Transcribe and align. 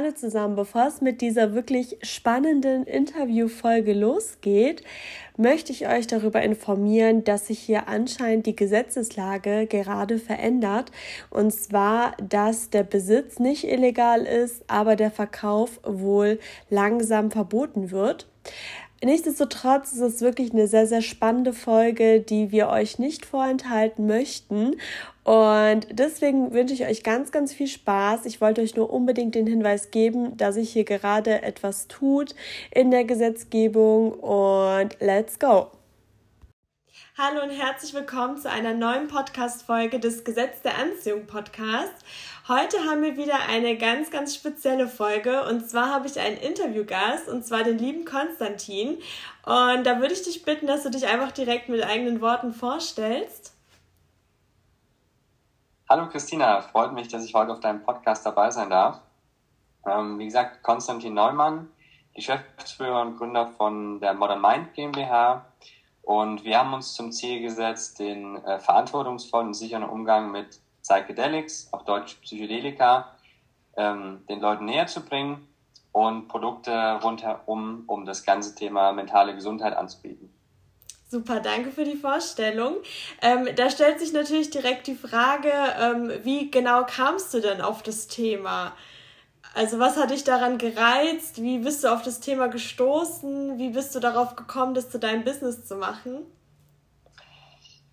Hallo 0.00 0.12
zusammen. 0.12 0.54
Bevor 0.54 0.86
es 0.86 1.00
mit 1.00 1.20
dieser 1.20 1.54
wirklich 1.54 1.98
spannenden 2.02 2.84
Interviewfolge 2.84 3.94
losgeht, 3.94 4.84
möchte 5.36 5.72
ich 5.72 5.88
euch 5.88 6.06
darüber 6.06 6.40
informieren, 6.40 7.24
dass 7.24 7.48
sich 7.48 7.58
hier 7.58 7.88
anscheinend 7.88 8.46
die 8.46 8.54
Gesetzeslage 8.54 9.66
gerade 9.66 10.18
verändert. 10.18 10.92
Und 11.30 11.52
zwar, 11.52 12.16
dass 12.22 12.70
der 12.70 12.84
Besitz 12.84 13.40
nicht 13.40 13.64
illegal 13.64 14.24
ist, 14.24 14.62
aber 14.68 14.94
der 14.94 15.10
Verkauf 15.10 15.80
wohl 15.82 16.38
langsam 16.70 17.32
verboten 17.32 17.90
wird. 17.90 18.28
Nichtsdestotrotz 19.04 19.92
ist 19.92 20.00
es 20.00 20.20
wirklich 20.20 20.52
eine 20.52 20.66
sehr, 20.66 20.86
sehr 20.86 21.02
spannende 21.02 21.52
Folge, 21.52 22.20
die 22.20 22.50
wir 22.50 22.68
euch 22.68 22.98
nicht 22.98 23.26
vorenthalten 23.26 24.06
möchten. 24.06 24.74
Und 25.22 25.86
deswegen 25.92 26.52
wünsche 26.52 26.74
ich 26.74 26.84
euch 26.84 27.04
ganz, 27.04 27.30
ganz 27.30 27.52
viel 27.52 27.68
Spaß. 27.68 28.26
Ich 28.26 28.40
wollte 28.40 28.60
euch 28.60 28.74
nur 28.74 28.92
unbedingt 28.92 29.36
den 29.36 29.46
Hinweis 29.46 29.92
geben, 29.92 30.36
dass 30.36 30.56
sich 30.56 30.70
hier 30.70 30.84
gerade 30.84 31.42
etwas 31.42 31.86
tut 31.86 32.34
in 32.72 32.90
der 32.90 33.04
Gesetzgebung. 33.04 34.12
Und 34.14 34.96
let's 35.00 35.38
go! 35.38 35.68
Hallo 37.20 37.42
und 37.42 37.50
herzlich 37.50 37.94
willkommen 37.94 38.38
zu 38.38 38.48
einer 38.48 38.74
neuen 38.74 39.08
Podcast-Folge 39.08 39.98
des 39.98 40.22
Gesetz 40.22 40.62
der 40.62 40.78
Anziehung 40.78 41.26
Podcast. 41.26 41.92
Heute 42.46 42.76
haben 42.88 43.02
wir 43.02 43.16
wieder 43.16 43.40
eine 43.48 43.76
ganz, 43.76 44.12
ganz 44.12 44.36
spezielle 44.36 44.86
Folge 44.86 45.42
und 45.48 45.68
zwar 45.68 45.92
habe 45.92 46.06
ich 46.06 46.20
einen 46.20 46.36
Interviewgast 46.36 47.28
und 47.28 47.44
zwar 47.44 47.64
den 47.64 47.76
lieben 47.76 48.04
Konstantin. 48.04 48.98
Und 49.44 49.84
da 49.84 49.98
würde 49.98 50.12
ich 50.12 50.22
dich 50.22 50.44
bitten, 50.44 50.68
dass 50.68 50.84
du 50.84 50.90
dich 50.90 51.08
einfach 51.08 51.32
direkt 51.32 51.68
mit 51.68 51.82
eigenen 51.82 52.20
Worten 52.20 52.52
vorstellst. 52.52 53.52
Hallo 55.90 56.08
Christina, 56.10 56.60
freut 56.60 56.92
mich, 56.92 57.08
dass 57.08 57.24
ich 57.24 57.34
heute 57.34 57.50
auf 57.50 57.58
deinem 57.58 57.82
Podcast 57.82 58.24
dabei 58.24 58.52
sein 58.52 58.70
darf. 58.70 59.00
Ähm, 59.84 60.20
wie 60.20 60.26
gesagt, 60.26 60.62
Konstantin 60.62 61.14
Neumann, 61.14 61.68
Geschäftsführer 62.14 63.02
und 63.02 63.16
Gründer 63.16 63.48
von 63.48 63.98
der 63.98 64.14
Modern 64.14 64.40
Mind 64.40 64.72
GmbH 64.74 65.47
und 66.08 66.42
wir 66.42 66.58
haben 66.58 66.72
uns 66.72 66.94
zum 66.94 67.12
Ziel 67.12 67.42
gesetzt, 67.42 67.98
den 67.98 68.42
äh, 68.42 68.58
verantwortungsvollen 68.60 69.48
und 69.48 69.52
sicheren 69.52 69.84
Umgang 69.84 70.32
mit 70.32 70.58
Psychedelics, 70.82 71.68
auf 71.70 71.84
Deutsch 71.84 72.14
Psychedelika, 72.22 73.14
ähm, 73.76 74.24
den 74.26 74.40
Leuten 74.40 74.64
näher 74.64 74.86
zu 74.86 75.04
bringen 75.04 75.46
und 75.92 76.28
Produkte 76.28 76.98
rundherum, 77.04 77.84
um 77.86 78.06
das 78.06 78.24
ganze 78.24 78.54
Thema 78.54 78.92
mentale 78.92 79.34
Gesundheit 79.34 79.76
anzubieten. 79.76 80.32
Super, 81.10 81.40
danke 81.40 81.72
für 81.72 81.84
die 81.84 81.96
Vorstellung. 81.96 82.76
Ähm, 83.20 83.46
da 83.54 83.68
stellt 83.68 84.00
sich 84.00 84.14
natürlich 84.14 84.48
direkt 84.48 84.86
die 84.86 84.94
Frage, 84.94 85.52
ähm, 85.78 86.10
wie 86.22 86.50
genau 86.50 86.86
kamst 86.86 87.34
du 87.34 87.40
denn 87.40 87.60
auf 87.60 87.82
das 87.82 88.08
Thema? 88.08 88.72
Also 89.54 89.78
was 89.78 89.96
hat 89.96 90.10
dich 90.10 90.24
daran 90.24 90.58
gereizt? 90.58 91.42
Wie 91.42 91.58
bist 91.58 91.82
du 91.82 91.92
auf 91.92 92.02
das 92.02 92.20
Thema 92.20 92.48
gestoßen? 92.48 93.58
Wie 93.58 93.70
bist 93.70 93.94
du 93.94 94.00
darauf 94.00 94.36
gekommen, 94.36 94.74
das 94.74 94.90
zu 94.90 94.98
deinem 94.98 95.24
Business 95.24 95.66
zu 95.66 95.76
machen? 95.76 96.26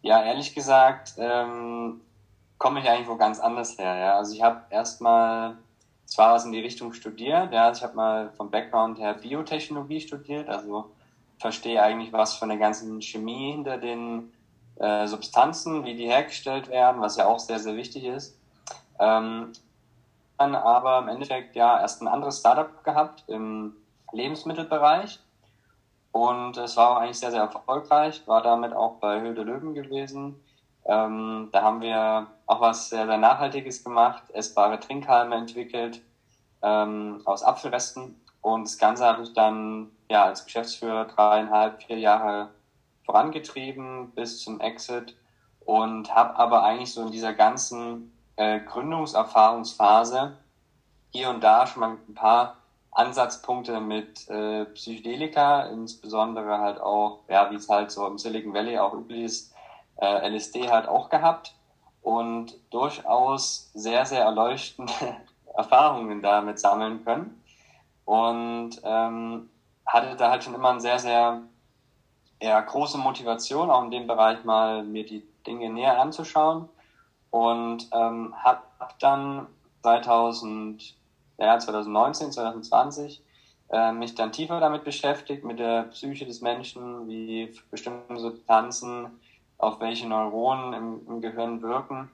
Ja, 0.01 0.23
ehrlich 0.23 0.53
gesagt, 0.53 1.13
ähm, 1.17 2.01
komme 2.57 2.79
ich 2.79 2.89
eigentlich 2.89 3.07
wo 3.07 3.15
ganz 3.15 3.39
anders 3.39 3.77
her. 3.77 3.95
Ja? 3.95 4.17
Also 4.17 4.33
ich 4.33 4.41
habe 4.41 4.61
erstmal 4.69 5.57
zwar 6.05 6.35
was 6.35 6.45
in 6.45 6.51
die 6.51 6.59
Richtung 6.59 6.93
studiert, 6.93 7.51
ja, 7.51 7.65
also 7.65 7.79
ich 7.79 7.83
habe 7.83 7.95
mal 7.95 8.31
vom 8.37 8.51
Background 8.51 8.99
her 8.99 9.15
Biotechnologie 9.15 10.01
studiert, 10.01 10.47
also 10.47 10.91
verstehe 11.39 11.81
eigentlich 11.81 12.13
was 12.13 12.35
von 12.35 12.49
der 12.49 12.57
ganzen 12.57 13.01
Chemie 13.01 13.53
hinter 13.53 13.77
den 13.77 14.31
äh, 14.77 15.07
Substanzen, 15.07 15.83
wie 15.83 15.95
die 15.95 16.05
hergestellt 16.05 16.69
werden, 16.69 17.01
was 17.01 17.17
ja 17.17 17.25
auch 17.25 17.39
sehr, 17.39 17.59
sehr 17.59 17.75
wichtig 17.75 18.03
ist. 18.05 18.37
Ähm, 18.99 19.51
dann 20.37 20.55
aber 20.55 20.99
im 20.99 21.07
Endeffekt 21.07 21.55
ja 21.55 21.79
erst 21.79 22.01
ein 22.01 22.07
anderes 22.07 22.39
Startup 22.39 22.83
gehabt 22.83 23.23
im 23.27 23.75
Lebensmittelbereich. 24.11 25.19
Und 26.11 26.57
es 26.57 26.77
war 26.77 26.91
auch 26.91 26.97
eigentlich 26.97 27.19
sehr, 27.19 27.31
sehr 27.31 27.41
erfolgreich, 27.41 28.25
war 28.25 28.41
damit 28.41 28.73
auch 28.73 28.99
bei 28.99 29.19
Höhe 29.19 29.33
der 29.33 29.43
Löwen 29.43 29.73
gewesen. 29.73 30.41
Ähm, 30.85 31.49
da 31.51 31.61
haben 31.61 31.81
wir 31.81 32.27
auch 32.45 32.61
was 32.61 32.89
sehr, 32.89 33.05
sehr 33.05 33.17
Nachhaltiges 33.17 33.83
gemacht, 33.83 34.23
essbare 34.31 34.79
Trinkhalme 34.79 35.35
entwickelt 35.35 36.01
ähm, 36.61 37.21
aus 37.25 37.43
Apfelresten. 37.43 38.21
Und 38.41 38.63
das 38.65 38.77
Ganze 38.77 39.05
habe 39.05 39.23
ich 39.23 39.33
dann 39.33 39.91
ja 40.09 40.23
als 40.25 40.45
Geschäftsführer 40.45 41.05
dreieinhalb, 41.05 41.83
vier 41.83 41.97
Jahre 41.97 42.49
vorangetrieben 43.03 44.11
bis 44.11 44.39
zum 44.39 44.61
Exit 44.61 45.15
und 45.65 46.13
habe 46.13 46.37
aber 46.37 46.63
eigentlich 46.63 46.93
so 46.93 47.01
in 47.01 47.11
dieser 47.11 47.33
ganzen 47.33 48.14
äh, 48.37 48.59
Gründungserfahrungsphase 48.59 50.37
hier 51.11 51.29
und 51.29 51.43
da 51.43 51.65
schon 51.65 51.79
mal 51.79 51.97
ein 52.07 52.13
paar 52.13 52.57
Ansatzpunkte 52.91 53.79
mit 53.81 54.27
äh, 54.29 54.65
Psychedelika, 54.65 55.63
insbesondere 55.67 56.59
halt 56.59 56.79
auch, 56.79 57.19
ja, 57.27 57.51
wie 57.51 57.55
es 57.55 57.69
halt 57.69 57.91
so 57.91 58.07
im 58.07 58.17
Silicon 58.17 58.53
Valley 58.53 58.77
auch 58.77 58.93
üblich 58.93 59.23
ist, 59.23 59.53
äh, 59.97 60.29
LSD 60.29 60.69
halt 60.69 60.87
auch 60.87 61.09
gehabt 61.09 61.55
und 62.01 62.55
durchaus 62.71 63.71
sehr, 63.73 64.05
sehr 64.05 64.23
erleuchtende 64.23 64.93
Erfahrungen 65.55 66.21
damit 66.21 66.59
sammeln 66.59 67.03
können. 67.03 67.41
Und 68.05 68.81
ähm, 68.83 69.49
hatte 69.85 70.15
da 70.15 70.29
halt 70.29 70.43
schon 70.43 70.53
immer 70.53 70.69
eine 70.69 70.81
sehr, 70.81 70.99
sehr 70.99 71.41
eher 72.39 72.61
große 72.61 72.97
Motivation, 72.97 73.71
auch 73.71 73.83
in 73.83 73.91
dem 73.91 74.07
Bereich 74.07 74.43
mal 74.43 74.83
mir 74.83 75.05
die 75.05 75.25
Dinge 75.45 75.69
näher 75.69 75.99
anzuschauen 75.99 76.69
und 77.35 77.89
ähm, 77.91 78.33
habe 78.37 78.61
dann 79.01 79.47
2000, 79.83 80.95
ja, 81.37 81.59
2019, 81.59 82.31
2020 82.31 83.21
äh, 83.71 83.91
mich 83.91 84.15
dann 84.15 84.31
tiefer 84.31 84.61
damit 84.61 84.85
beschäftigt, 84.85 85.43
mit 85.43 85.59
der 85.59 85.83
Psyche 85.83 86.25
des 86.25 86.39
Menschen, 86.39 87.09
wie 87.09 87.53
bestimmte 87.69 88.17
Substanzen 88.17 89.19
auf 89.57 89.81
welche 89.81 90.07
Neuronen 90.07 90.71
im, 90.71 91.01
im 91.09 91.19
Gehirn 91.19 91.61
wirken, 91.61 92.09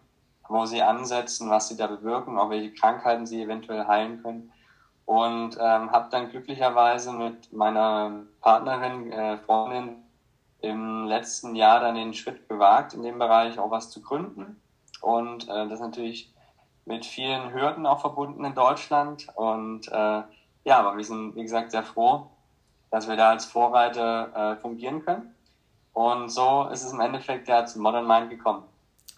wo 0.49 0.65
sie 0.65 0.81
ansetzen, 0.81 1.51
was 1.51 1.67
sie 1.67 1.77
da 1.77 1.85
bewirken, 1.85 2.39
auch 2.39 2.49
welche 2.49 2.73
Krankheiten 2.73 3.27
sie 3.27 3.43
eventuell 3.43 3.85
heilen 3.85 4.23
können. 4.23 4.51
Und 5.05 5.55
ähm, 5.59 5.91
habe 5.91 6.09
dann 6.09 6.31
glücklicherweise 6.31 7.13
mit 7.13 7.53
meiner 7.53 8.23
Partnerin, 8.41 9.11
äh, 9.11 9.37
Freundin, 9.37 9.97
im 10.61 11.05
letzten 11.05 11.55
Jahr 11.55 11.79
dann 11.79 11.93
den 11.93 12.15
Schritt 12.15 12.49
gewagt, 12.49 12.95
in 12.95 13.03
dem 13.03 13.19
Bereich 13.19 13.59
auch 13.59 13.69
was 13.69 13.91
zu 13.91 14.01
gründen 14.01 14.60
und 15.01 15.49
äh, 15.49 15.67
das 15.67 15.79
natürlich 15.79 16.31
mit 16.85 17.05
vielen 17.05 17.53
Hürden 17.53 17.85
auch 17.85 18.01
verbunden 18.01 18.43
in 18.45 18.55
Deutschland. 18.55 19.27
Und 19.35 19.87
äh, 19.87 20.21
ja, 20.63 20.79
aber 20.79 20.97
wir 20.97 21.03
sind, 21.03 21.35
wie 21.35 21.41
gesagt, 21.43 21.71
sehr 21.71 21.83
froh, 21.83 22.27
dass 22.89 23.07
wir 23.07 23.15
da 23.15 23.31
als 23.31 23.45
Vorreiter 23.45 24.53
äh, 24.53 24.61
fungieren 24.61 25.03
können. 25.03 25.35
Und 25.93 26.29
so 26.29 26.67
ist 26.71 26.83
es 26.83 26.93
im 26.93 27.01
Endeffekt 27.01 27.47
ja 27.47 27.65
zu 27.65 27.79
Modern 27.79 28.07
Mind 28.07 28.29
gekommen. 28.29 28.63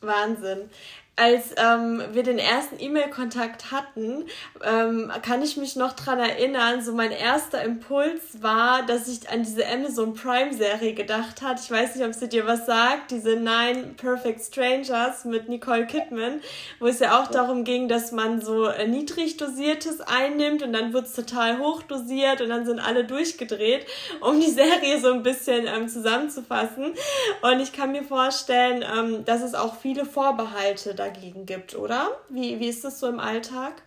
Wahnsinn 0.02 0.70
als 1.16 1.52
ähm, 1.58 2.02
wir 2.12 2.24
den 2.24 2.40
ersten 2.40 2.80
E-Mail-Kontakt 2.80 3.72
hatten, 3.72 4.26
ähm, 4.64 5.12
kann 5.22 5.44
ich 5.44 5.58
mich 5.58 5.76
noch 5.76 5.94
dran 5.94 6.18
erinnern, 6.18 6.84
so 6.84 6.92
mein 6.92 7.12
erster 7.12 7.64
Impuls 7.64 8.42
war, 8.42 8.84
dass 8.84 9.08
ich 9.08 9.30
an 9.30 9.44
diese 9.44 9.68
Amazon 9.68 10.16
Prime-Serie 10.16 10.94
gedacht 10.94 11.44
hat. 11.44 11.60
Ich 11.60 11.70
weiß 11.70 11.96
nicht, 11.96 12.06
ob 12.06 12.16
sie 12.16 12.30
dir 12.30 12.48
was 12.48 12.66
sagt, 12.66 13.12
diese 13.12 13.36
Nine 13.36 13.94
Perfect 13.96 14.42
Strangers 14.42 15.26
mit 15.26 15.50
Nicole 15.50 15.86
Kidman, 15.86 16.42
wo 16.80 16.88
es 16.88 17.00
ja 17.00 17.22
auch 17.22 17.28
darum 17.28 17.64
ging, 17.64 17.88
dass 17.88 18.12
man 18.12 18.42
so 18.42 18.66
äh, 18.66 18.88
niedrig 18.88 19.38
dosiertes 19.38 20.02
einnimmt 20.02 20.64
und 20.64 20.74
dann 20.74 20.94
wird's 20.94 21.14
total 21.14 21.60
hoch 21.60 21.84
dosiert 21.84 22.42
und 22.42 22.50
dann 22.50 22.66
sind 22.66 22.80
alle 22.80 23.04
durchgedreht, 23.04 23.86
um 24.20 24.40
die 24.40 24.50
Serie 24.50 25.00
so 25.00 25.12
ein 25.12 25.22
bisschen 25.22 25.68
ähm, 25.68 25.88
zusammenzufassen. 25.88 26.96
Und 27.44 27.60
ich 27.60 27.72
kann 27.72 27.92
mir 27.92 28.04
vorstellen, 28.04 28.84
ähm, 28.98 29.26
dass 29.26 29.44
es 29.44 29.54
auch 29.54 29.76
viele 29.76 30.06
Vorbehalte 30.06 30.96
dagegen 31.04 31.46
gibt, 31.46 31.76
oder? 31.76 32.12
Wie, 32.30 32.60
wie 32.60 32.68
ist 32.68 32.84
das 32.84 33.00
so 33.00 33.08
im 33.08 33.20
Alltag? 33.20 33.84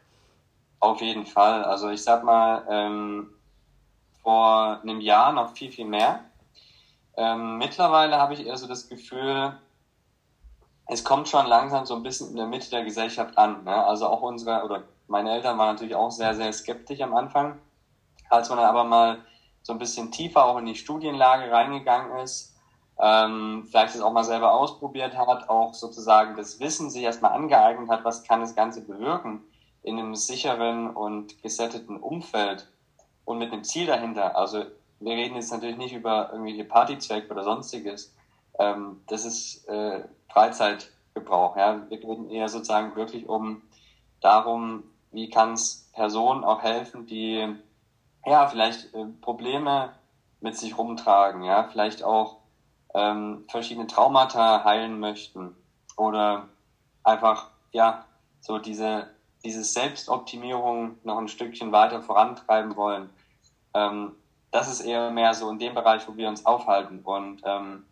Auf 0.80 1.00
jeden 1.00 1.26
Fall. 1.26 1.64
Also 1.64 1.90
ich 1.90 2.02
sag 2.02 2.24
mal, 2.24 2.66
ähm, 2.68 3.30
vor 4.22 4.80
einem 4.82 5.00
Jahr 5.00 5.32
noch 5.32 5.52
viel, 5.52 5.70
viel 5.70 5.86
mehr. 5.86 6.24
Ähm, 7.16 7.58
mittlerweile 7.58 8.18
habe 8.18 8.34
ich 8.34 8.46
eher 8.46 8.56
so 8.56 8.66
das 8.66 8.88
Gefühl, 8.88 9.56
es 10.86 11.04
kommt 11.04 11.28
schon 11.28 11.46
langsam 11.46 11.86
so 11.86 11.94
ein 11.96 12.02
bisschen 12.02 12.30
in 12.30 12.36
der 12.36 12.46
Mitte 12.46 12.70
der 12.70 12.84
Gesellschaft 12.84 13.38
an. 13.38 13.64
Ne? 13.64 13.74
Also 13.74 14.06
auch 14.06 14.22
unsere, 14.22 14.64
oder 14.64 14.82
meine 15.08 15.32
Eltern 15.32 15.58
waren 15.58 15.74
natürlich 15.74 15.94
auch 15.94 16.10
sehr, 16.10 16.34
sehr 16.34 16.52
skeptisch 16.52 17.00
am 17.00 17.14
Anfang. 17.14 17.58
Als 18.28 18.48
man 18.48 18.58
dann 18.58 18.66
aber 18.66 18.84
mal 18.84 19.18
so 19.62 19.72
ein 19.72 19.78
bisschen 19.78 20.12
tiefer 20.12 20.44
auch 20.44 20.58
in 20.58 20.66
die 20.66 20.74
Studienlage 20.74 21.50
reingegangen 21.50 22.18
ist, 22.18 22.55
ähm, 22.98 23.66
vielleicht 23.70 23.94
es 23.94 24.00
auch 24.00 24.12
mal 24.12 24.24
selber 24.24 24.52
ausprobiert 24.54 25.16
hat, 25.16 25.48
auch 25.48 25.74
sozusagen 25.74 26.36
das 26.36 26.60
Wissen 26.60 26.90
sich 26.90 27.02
erstmal 27.02 27.32
angeeignet 27.32 27.88
hat, 27.90 28.04
was 28.04 28.24
kann 28.24 28.40
das 28.40 28.54
Ganze 28.54 28.80
bewirken 28.80 29.42
in 29.82 29.98
einem 29.98 30.14
sicheren 30.14 30.90
und 30.90 31.42
gesetteten 31.42 31.98
Umfeld 31.98 32.68
und 33.24 33.38
mit 33.38 33.52
einem 33.52 33.64
Ziel 33.64 33.86
dahinter. 33.86 34.36
Also 34.36 34.64
wir 34.98 35.14
reden 35.14 35.36
jetzt 35.36 35.52
natürlich 35.52 35.76
nicht 35.76 35.94
über 35.94 36.30
irgendwelche 36.32 36.64
Partyzwecke 36.64 37.30
oder 37.30 37.44
sonstiges. 37.44 38.14
Ähm, 38.58 39.02
das 39.06 39.24
ist 39.24 39.68
äh, 39.68 40.04
Freizeitgebrauch. 40.30 41.56
Ja? 41.56 41.82
Wir 41.88 41.98
reden 41.98 42.30
eher 42.30 42.48
sozusagen 42.48 42.96
wirklich 42.96 43.28
um 43.28 43.62
darum, 44.20 44.84
wie 45.12 45.28
kann 45.28 45.52
es 45.52 45.90
Personen 45.92 46.44
auch 46.44 46.62
helfen, 46.62 47.06
die 47.06 47.46
ja 48.24 48.46
vielleicht 48.46 48.94
äh, 48.94 49.04
Probleme 49.20 49.92
mit 50.40 50.56
sich 50.56 50.76
rumtragen, 50.76 51.42
ja, 51.42 51.64
vielleicht 51.64 52.02
auch 52.02 52.38
ähm, 52.96 53.44
verschiedene 53.48 53.86
Traumata 53.86 54.64
heilen 54.64 54.98
möchten 54.98 55.54
oder 55.96 56.48
einfach 57.04 57.50
ja 57.72 58.04
so 58.40 58.58
diese 58.58 59.08
diese 59.46 59.62
Selbstoptimierung 59.62 60.98
noch 61.04 61.18
ein 61.18 61.28
Stückchen 61.28 61.72
weiter 61.72 62.02
vorantreiben 62.02 62.76
wollen. 62.76 63.10
Ähm, 63.74 64.12
das 64.50 64.68
ist 64.68 64.80
eher 64.80 65.10
mehr 65.10 65.34
so 65.34 65.48
in 65.50 65.58
dem 65.58 65.74
Bereich, 65.74 66.06
wo 66.08 66.16
wir 66.16 66.28
uns 66.28 66.44
aufhalten. 66.44 67.00
Und 67.04 67.42
ähm, 67.44 67.84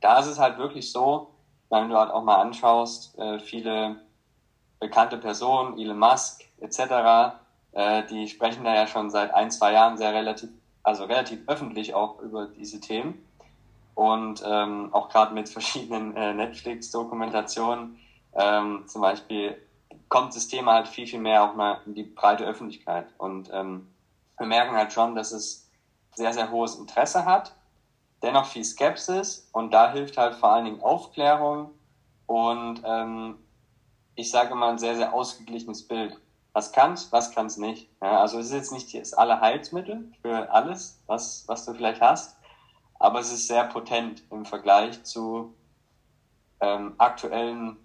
da 0.00 0.18
ist 0.18 0.26
es 0.26 0.38
halt 0.38 0.58
wirklich 0.58 0.90
so, 0.90 1.34
wenn 1.70 1.88
du 1.88 1.98
halt 1.98 2.10
auch 2.10 2.24
mal 2.24 2.40
anschaust, 2.40 3.18
äh, 3.18 3.38
viele 3.38 4.00
bekannte 4.80 5.18
Personen, 5.18 5.78
Elon 5.78 5.98
Musk 5.98 6.42
etc., 6.60 7.36
äh, 7.72 8.04
die 8.06 8.28
sprechen 8.28 8.64
da 8.64 8.74
ja 8.74 8.86
schon 8.86 9.10
seit 9.10 9.34
ein, 9.34 9.50
zwei 9.50 9.72
Jahren 9.72 9.96
sehr 9.96 10.14
relativ, 10.14 10.50
also 10.82 11.04
relativ 11.04 11.40
öffentlich 11.48 11.94
auch 11.94 12.20
über 12.20 12.46
diese 12.46 12.80
Themen. 12.80 13.26
Und 13.94 14.42
ähm, 14.44 14.92
auch 14.92 15.08
gerade 15.08 15.34
mit 15.34 15.48
verschiedenen 15.48 16.16
äh, 16.16 16.34
Netflix-Dokumentationen, 16.34 17.98
ähm, 18.34 18.84
zum 18.86 19.02
Beispiel 19.02 19.56
kommt 20.08 20.34
das 20.34 20.48
Thema 20.48 20.74
halt 20.74 20.88
viel, 20.88 21.06
viel 21.06 21.20
mehr 21.20 21.44
auch 21.44 21.54
mal 21.54 21.80
in 21.86 21.94
die 21.94 22.02
breite 22.02 22.44
Öffentlichkeit. 22.44 23.06
Und 23.18 23.50
ähm, 23.52 23.88
wir 24.38 24.46
merken 24.46 24.76
halt 24.76 24.92
schon, 24.92 25.14
dass 25.14 25.32
es 25.32 25.70
sehr, 26.14 26.32
sehr 26.32 26.50
hohes 26.50 26.76
Interesse 26.76 27.24
hat, 27.24 27.54
dennoch 28.22 28.46
viel 28.46 28.64
Skepsis 28.64 29.48
und 29.52 29.72
da 29.72 29.92
hilft 29.92 30.16
halt 30.16 30.34
vor 30.34 30.50
allen 30.50 30.64
Dingen 30.64 30.82
Aufklärung 30.82 31.70
und 32.26 32.82
ähm, 32.84 33.38
ich 34.14 34.30
sage 34.30 34.54
mal 34.54 34.70
ein 34.70 34.78
sehr, 34.78 34.96
sehr 34.96 35.12
ausgeglichenes 35.12 35.86
Bild. 35.86 36.16
Was 36.52 36.70
kann's, 36.70 37.10
was 37.10 37.32
kann's 37.32 37.56
nicht. 37.56 37.90
Ja, 38.00 38.20
also 38.20 38.38
es 38.38 38.46
ist 38.46 38.52
jetzt 38.52 38.72
nicht 38.72 38.94
das 38.94 39.12
alle 39.12 39.40
Heilsmittel 39.40 40.12
für 40.22 40.50
alles, 40.52 41.02
was, 41.06 41.44
was 41.48 41.64
du 41.64 41.74
vielleicht 41.74 42.00
hast, 42.00 42.36
aber 43.04 43.20
es 43.20 43.30
ist 43.30 43.48
sehr 43.48 43.64
potent 43.64 44.22
im 44.30 44.46
Vergleich 44.46 45.04
zu 45.04 45.54
ähm, 46.60 46.94
aktuellen 46.96 47.76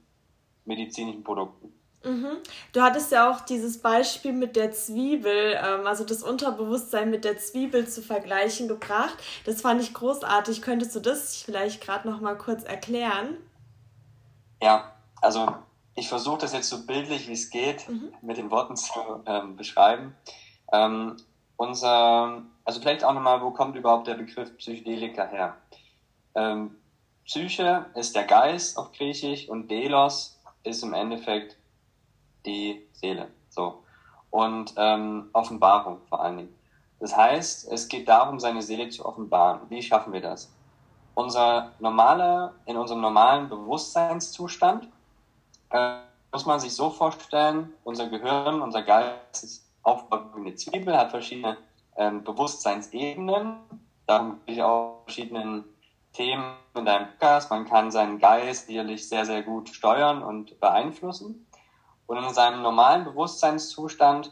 medizinischen 0.64 1.26
Produkten. 1.26 1.74
Mhm. 2.06 2.38
Du 2.72 2.82
hattest 2.82 3.12
ja 3.12 3.30
auch 3.30 3.42
dieses 3.42 3.82
Beispiel 3.82 4.32
mit 4.32 4.56
der 4.56 4.72
Zwiebel, 4.72 5.60
ähm, 5.62 5.86
also 5.86 6.06
das 6.06 6.24
Unterbewusstsein 6.24 7.10
mit 7.10 7.26
der 7.26 7.38
Zwiebel 7.38 7.86
zu 7.86 8.02
vergleichen 8.02 8.70
gebracht. 8.70 9.18
Das 9.46 9.60
fand 9.60 9.82
ich 9.82 9.94
großartig. 9.94 10.62
Könntest 10.62 10.96
du 10.96 11.02
das 11.02 11.36
vielleicht 11.36 11.82
gerade 11.82 12.10
noch 12.10 12.22
mal 12.22 12.38
kurz 12.38 12.64
erklären? 12.64 13.36
Ja, 14.64 14.96
also 15.22 15.54
ich 15.96 16.08
versuche 16.08 16.38
das 16.38 16.54
jetzt 16.54 16.70
so 16.70 16.86
bildlich 16.86 17.28
wie 17.28 17.34
es 17.34 17.50
geht 17.50 17.90
mhm. 17.90 18.14
mit 18.22 18.38
den 18.38 18.52
Worten 18.52 18.78
zu 18.78 18.94
ähm, 19.26 19.58
beschreiben. 19.58 20.16
Ähm, 20.72 21.18
unser, 21.58 22.44
also 22.70 22.82
vielleicht 22.82 23.04
auch 23.04 23.14
nochmal, 23.14 23.42
wo 23.42 23.50
kommt 23.50 23.76
überhaupt 23.76 24.06
der 24.06 24.14
Begriff 24.14 24.56
Psychedelika 24.58 25.26
her? 25.26 25.58
Ähm, 26.36 26.76
Psyche 27.26 27.88
ist 27.96 28.16
der 28.16 28.26
Geist 28.26 28.78
auf 28.78 28.92
Griechisch 28.92 29.50
und 29.50 29.72
Delos 29.72 30.40
ist 30.62 30.84
im 30.84 30.94
Endeffekt 30.94 31.58
die 32.46 32.88
Seele. 32.92 33.30
So. 33.50 33.84
Und 34.30 34.76
ähm, 34.78 35.32
Offenbarung 35.34 36.02
vor 36.10 36.22
allen 36.22 36.38
Dingen. 36.38 36.56
Das 37.00 37.18
heißt, 37.18 37.72
es 37.72 37.88
geht 37.88 38.08
darum, 38.08 38.40
seine 38.40 38.62
Seele 38.62 38.88
zu 38.90 39.04
offenbaren. 39.04 39.62
Wie 39.70 39.82
schaffen 39.82 40.14
wir 40.14 40.22
das? 40.22 40.54
Unser 41.16 41.72
normale, 41.80 42.54
in 42.68 42.78
unserem 42.78 43.02
normalen 43.02 43.50
Bewusstseinszustand 43.50 44.88
äh, 45.72 45.96
muss 46.32 46.46
man 46.46 46.60
sich 46.60 46.76
so 46.76 46.92
vorstellen, 46.92 47.74
unser 47.84 48.10
Gehirn, 48.10 48.62
unser 48.62 48.84
Geist 48.84 49.44
ist 49.44 49.66
aufgebaut 49.82 50.36
wie 50.36 50.42
eine 50.42 50.54
Zwiebel, 50.54 50.96
hat 50.96 51.10
verschiedene 51.10 51.58
ähm, 51.98 52.24
Bewusstseinsebenen. 52.24 53.58
Darum 54.08 54.40
bin 54.40 54.56
ich 54.56 54.64
auch 54.64 55.04
verschiedenen 55.06 55.66
Themen 56.14 56.56
in 56.76 56.86
deinem 56.86 57.08
Podcast. 57.08 57.50
Man 57.52 57.66
kann 57.66 57.92
seinen 57.92 58.20
Geist 58.20 58.68
sicherlich 58.68 59.08
sehr, 59.08 59.26
sehr 59.26 59.44
gut 59.44 59.70
steuern 59.70 60.24
und 60.24 60.60
beeinflussen. 60.60 61.46
Und 62.08 62.18
in 62.18 62.34
seinem 62.34 62.64
normalen 62.64 63.04
Bewusstseinszustand 63.04 64.32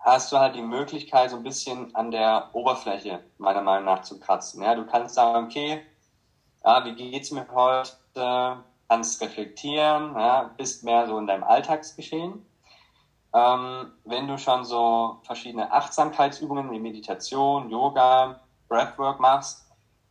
hast 0.00 0.32
du 0.32 0.38
halt 0.38 0.56
die 0.56 0.62
Möglichkeit, 0.62 1.30
so 1.30 1.36
ein 1.36 1.44
bisschen 1.44 1.94
an 1.94 2.10
der 2.10 2.50
Oberfläche, 2.52 3.22
meiner 3.38 3.62
Meinung 3.62 3.84
nach, 3.84 4.02
zu 4.02 4.18
kratzen. 4.18 4.62
Ja, 4.62 4.74
du 4.74 4.84
kannst 4.84 5.14
sagen, 5.14 5.46
okay, 5.46 5.82
ja, 6.64 6.84
wie 6.84 6.94
geht's 6.94 7.30
mir 7.30 7.46
heute? 7.54 8.64
Kannst 8.88 9.20
reflektieren, 9.22 10.14
ja, 10.16 10.50
bist 10.56 10.84
mehr 10.84 11.06
so 11.06 11.16
in 11.18 11.26
deinem 11.26 11.44
Alltagsgeschehen. 11.44 12.44
Ähm, 13.34 13.92
wenn 14.04 14.28
du 14.28 14.36
schon 14.38 14.64
so 14.64 15.20
verschiedene 15.24 15.72
Achtsamkeitsübungen 15.72 16.70
wie 16.70 16.78
Meditation, 16.78 17.70
Yoga, 17.70 18.40
Breathwork 18.68 19.20
machst, 19.20 19.66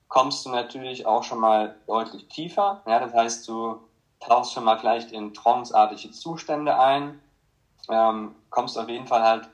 kommst 0.08 0.46
du 0.46 0.50
natürlich 0.50 1.06
auch 1.06 1.24
schon 1.24 1.40
mal 1.40 1.78
deutlich 1.88 2.28
tiefer. 2.28 2.82
Ja, 2.86 3.00
das 3.00 3.14
heißt, 3.14 3.48
du 3.48 3.80
tauchst 4.20 4.54
schon 4.54 4.64
mal 4.64 4.78
vielleicht 4.80 5.12
in 5.12 5.34
tranceartige 5.34 6.12
Zustände 6.12 6.78
ein, 6.78 7.20
ähm, 7.90 8.36
kommst 8.50 8.78
auf 8.78 8.90
jeden 8.90 9.08
Fall 9.08 9.24
halt 9.24 9.50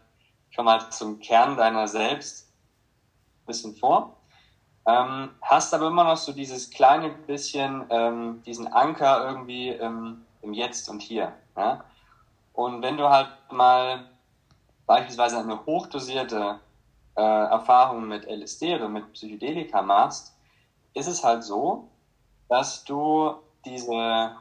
schon 0.50 0.66
mal 0.66 0.90
zum 0.90 1.20
Kern 1.20 1.58
deiner 1.58 1.88
selbst 1.88 2.52
ein 3.42 3.46
bisschen 3.46 3.76
vor. 3.76 4.18
Ähm, 4.86 5.30
hast 5.42 5.74
aber 5.74 5.88
immer 5.88 6.06
noch 6.06 6.18
so 6.18 6.32
dieses 6.32 6.70
kleine 6.70 7.10
bisschen, 7.10 7.86
ähm, 7.90 8.42
diesen 8.46 8.68
Anker 8.72 9.28
irgendwie 9.28 9.70
im 9.70 10.54
Jetzt 10.54 10.90
und 10.90 11.02
Hier. 11.02 11.34
Ja? 11.58 11.84
Und 12.58 12.82
wenn 12.82 12.98
du 12.98 13.08
halt 13.08 13.30
mal 13.52 14.10
beispielsweise 14.88 15.38
eine 15.38 15.64
hochdosierte 15.64 16.60
äh, 17.16 17.22
Erfahrung 17.22 18.08
mit 18.08 18.26
LSD 18.26 18.76
oder 18.76 18.90
mit 18.90 19.14
Psychedelika 19.14 19.84
machst, 19.84 20.36
ist 20.96 21.08
es 21.08 21.24
halt 21.24 21.44
so, 21.44 21.88
dass 22.50 22.84
du 22.84 23.36
diese 23.64 24.38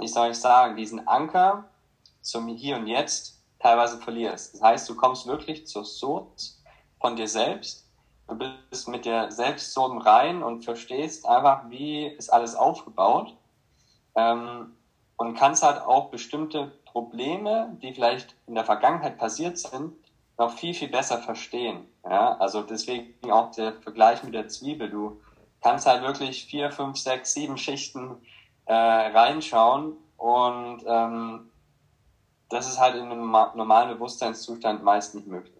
wie 0.00 0.08
soll 0.08 0.30
ich 0.30 0.38
sagen, 0.38 0.76
diesen 0.76 1.06
Anker 1.06 1.64
zum 2.22 2.48
Hier 2.48 2.76
und 2.76 2.86
Jetzt 2.86 3.42
teilweise 3.58 3.98
verlierst. 3.98 4.54
Das 4.54 4.62
heißt, 4.62 4.88
du 4.88 4.94
kommst 4.94 5.26
wirklich 5.26 5.66
zur 5.66 5.84
Source 5.84 6.62
von 6.98 7.14
dir 7.14 7.28
selbst. 7.28 7.86
Du 8.26 8.36
bist 8.36 8.88
mit 8.88 9.04
dir 9.04 9.30
selbst 9.30 9.74
so 9.74 9.84
rein 9.84 10.42
und 10.42 10.64
verstehst 10.64 11.26
einfach, 11.26 11.68
wie 11.68 12.06
ist 12.06 12.32
alles 12.32 12.54
aufgebaut. 12.54 13.36
Ähm, 14.14 14.77
und 15.18 15.34
kannst 15.34 15.62
halt 15.62 15.82
auch 15.82 16.10
bestimmte 16.10 16.72
Probleme, 16.86 17.76
die 17.82 17.92
vielleicht 17.92 18.34
in 18.46 18.54
der 18.54 18.64
Vergangenheit 18.64 19.18
passiert 19.18 19.58
sind, 19.58 19.92
noch 20.38 20.52
viel, 20.52 20.72
viel 20.72 20.88
besser 20.88 21.18
verstehen. 21.18 21.86
Ja, 22.04 22.36
also 22.38 22.62
deswegen 22.62 23.30
auch 23.30 23.50
der 23.50 23.74
Vergleich 23.74 24.22
mit 24.22 24.32
der 24.32 24.48
Zwiebel. 24.48 24.88
Du 24.88 25.20
kannst 25.60 25.86
halt 25.86 26.02
wirklich 26.02 26.46
vier, 26.46 26.70
fünf, 26.70 26.96
sechs, 26.96 27.34
sieben 27.34 27.58
Schichten 27.58 28.16
äh, 28.66 28.72
reinschauen 28.72 29.96
und 30.16 30.84
ähm, 30.86 31.50
das 32.48 32.68
ist 32.68 32.78
halt 32.78 32.94
in 32.94 33.10
einem 33.10 33.30
normalen 33.30 33.90
Bewusstseinszustand 33.90 34.82
meist 34.82 35.14
nicht 35.14 35.26
möglich. 35.26 35.57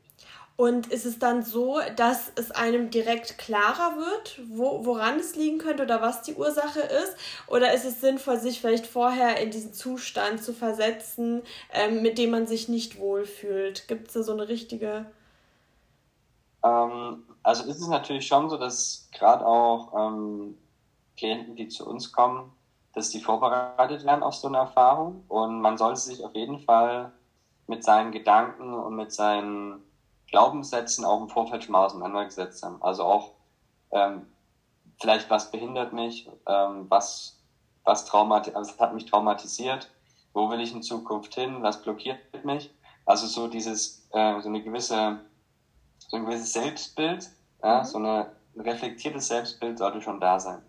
Und 0.61 0.88
ist 0.88 1.07
es 1.07 1.21
dann 1.21 1.45
so, 1.45 1.79
dass 1.95 2.33
es 2.35 2.50
einem 2.50 2.91
direkt 2.91 3.38
klarer 3.38 3.97
wird, 3.97 4.41
wo, 4.49 4.85
woran 4.85 5.21
es 5.21 5.37
liegen 5.37 5.59
könnte 5.59 5.85
oder 5.85 6.03
was 6.03 6.23
die 6.23 6.35
Ursache 6.35 6.81
ist? 6.81 7.17
Oder 7.47 7.75
ist 7.75 7.85
es 7.85 8.00
sinnvoll, 8.00 8.41
sich 8.41 8.61
vielleicht 8.61 8.88
vorher 8.88 9.41
in 9.41 9.53
diesen 9.53 9.73
Zustand 9.73 10.43
zu 10.43 10.53
versetzen, 10.53 11.43
ähm, 11.73 12.03
mit 12.03 12.19
dem 12.19 12.31
man 12.31 12.49
sich 12.49 12.69
nicht 12.69 12.99
wohlfühlt? 12.99 13.87
Gibt 13.87 14.09
es 14.09 14.15
da 14.15 14.25
so 14.25 14.33
eine 14.33 14.49
richtige. 14.49 15.07
Ähm, 16.65 17.23
also 17.45 17.62
ist 17.71 17.81
es 17.81 17.87
natürlich 17.87 18.27
schon 18.27 18.50
so, 18.50 18.57
dass 18.57 19.09
gerade 19.12 19.47
auch 19.47 19.93
ähm, 19.97 20.59
Klienten, 21.17 21.55
die 21.55 21.69
zu 21.69 21.88
uns 21.88 22.11
kommen, 22.11 22.50
dass 22.95 23.11
die 23.11 23.21
vorbereitet 23.21 24.05
werden 24.05 24.25
auf 24.25 24.35
so 24.35 24.49
eine 24.49 24.59
Erfahrung. 24.59 25.23
Und 25.29 25.61
man 25.61 25.79
sollte 25.79 26.00
sich 26.00 26.25
auf 26.25 26.35
jeden 26.35 26.59
Fall 26.59 27.12
mit 27.69 27.85
seinen 27.85 28.11
Gedanken 28.11 28.75
und 28.75 28.97
mit 28.97 29.12
seinen 29.12 29.85
Glaubenssätzen 30.31 31.05
auch 31.05 31.21
im 31.21 31.29
Vorfeld 31.29 31.65
schon 31.65 31.73
mal 31.73 31.85
auseinandergesetzt 31.85 32.63
haben. 32.63 32.83
Also 32.83 33.05
auch 33.05 33.33
ähm, 33.91 34.27
vielleicht, 35.01 35.31
was 35.31 35.51
behindert 35.51 35.93
mich, 35.93 36.29
ähm, 36.47 36.87
was, 36.89 37.41
was 37.85 38.05
traumatisiert, 38.05 38.57
also 38.57 38.79
hat 38.79 38.95
mich 38.95 39.07
traumatisiert, 39.07 39.91
wo 40.33 40.51
will 40.51 40.61
ich 40.61 40.73
in 40.73 40.83
Zukunft 40.83 41.35
hin, 41.35 41.63
was 41.63 41.83
blockiert 41.83 42.45
mich. 42.45 42.71
Also 43.07 43.27
so 43.27 43.49
dieses, 43.49 44.07
äh, 44.13 44.41
so 44.41 44.49
eine 44.49 44.63
gewisse, 44.63 45.21
so 45.99 46.17
ein 46.17 46.27
gewisses 46.27 46.53
Selbstbild, 46.53 47.31
ja, 47.63 47.81
mhm. 47.81 47.85
so 47.85 47.99
eine, 47.99 48.33
ein 48.55 48.61
reflektiertes 48.61 49.29
Selbstbild 49.29 49.79
sollte 49.79 50.03
schon 50.03 50.21
da 50.21 50.39
sein. 50.39 50.63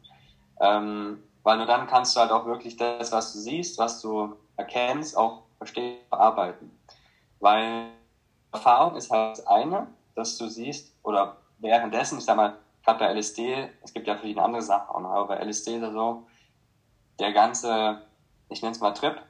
Ähm, 0.62 1.24
weil 1.44 1.58
nur 1.58 1.66
dann 1.66 1.88
kannst 1.88 2.16
du 2.16 2.20
halt 2.22 2.32
auch 2.32 2.46
wirklich 2.46 2.78
das, 2.78 3.12
was 3.12 3.34
du 3.34 3.40
siehst, 3.40 3.78
was 3.78 4.02
du 4.02 4.36
erkennst, 4.58 5.18
auch 5.18 5.44
verstehen, 5.58 5.98
verarbeiten. 6.10 6.72
Weil 7.40 7.92
Erfahrung 8.52 8.96
ist 8.96 9.12
halt 9.12 9.38
das 9.38 9.48
eine, 9.48 9.88
dass 10.16 10.38
du 10.38 10.48
siehst, 10.48 10.94
oder 11.04 11.38
währenddessen, 11.60 12.18
ich 12.18 12.26
sag 12.26 12.38
mal, 12.38 12.58
gerade 12.84 13.00
bei 13.00 13.14
LSD, 13.14 13.70
es 13.82 13.94
gibt 13.94 14.08
ja 14.08 14.16
verschiedene 14.16 14.44
andere 14.44 14.62
Sachen 14.62 14.96
auch 14.96 15.00
noch, 15.00 15.12
aber 15.12 15.28
bei 15.28 15.44
LSD 15.44 15.78
ist 15.78 15.92
so, 15.92 16.28
der 17.20 17.34
ganze, 17.34 18.02
ich 18.50 18.62
nenne 18.62 18.74
es 18.74 18.82
mal 18.82 18.94
Trip, 18.94 19.22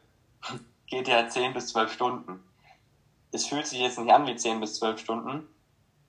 geht 0.87 1.07
ja 1.07 1.27
10 1.27 1.53
bis 1.53 1.67
12 1.69 1.91
Stunden. 1.91 2.43
es 3.31 3.45
fühlt 3.45 3.67
sich 3.67 3.79
jetzt 3.79 3.99
nicht 3.99 4.11
an 4.11 4.25
wie 4.25 4.35
10 4.35 4.59
bis 4.59 4.75
12 4.75 4.99
Stunden. 4.99 5.47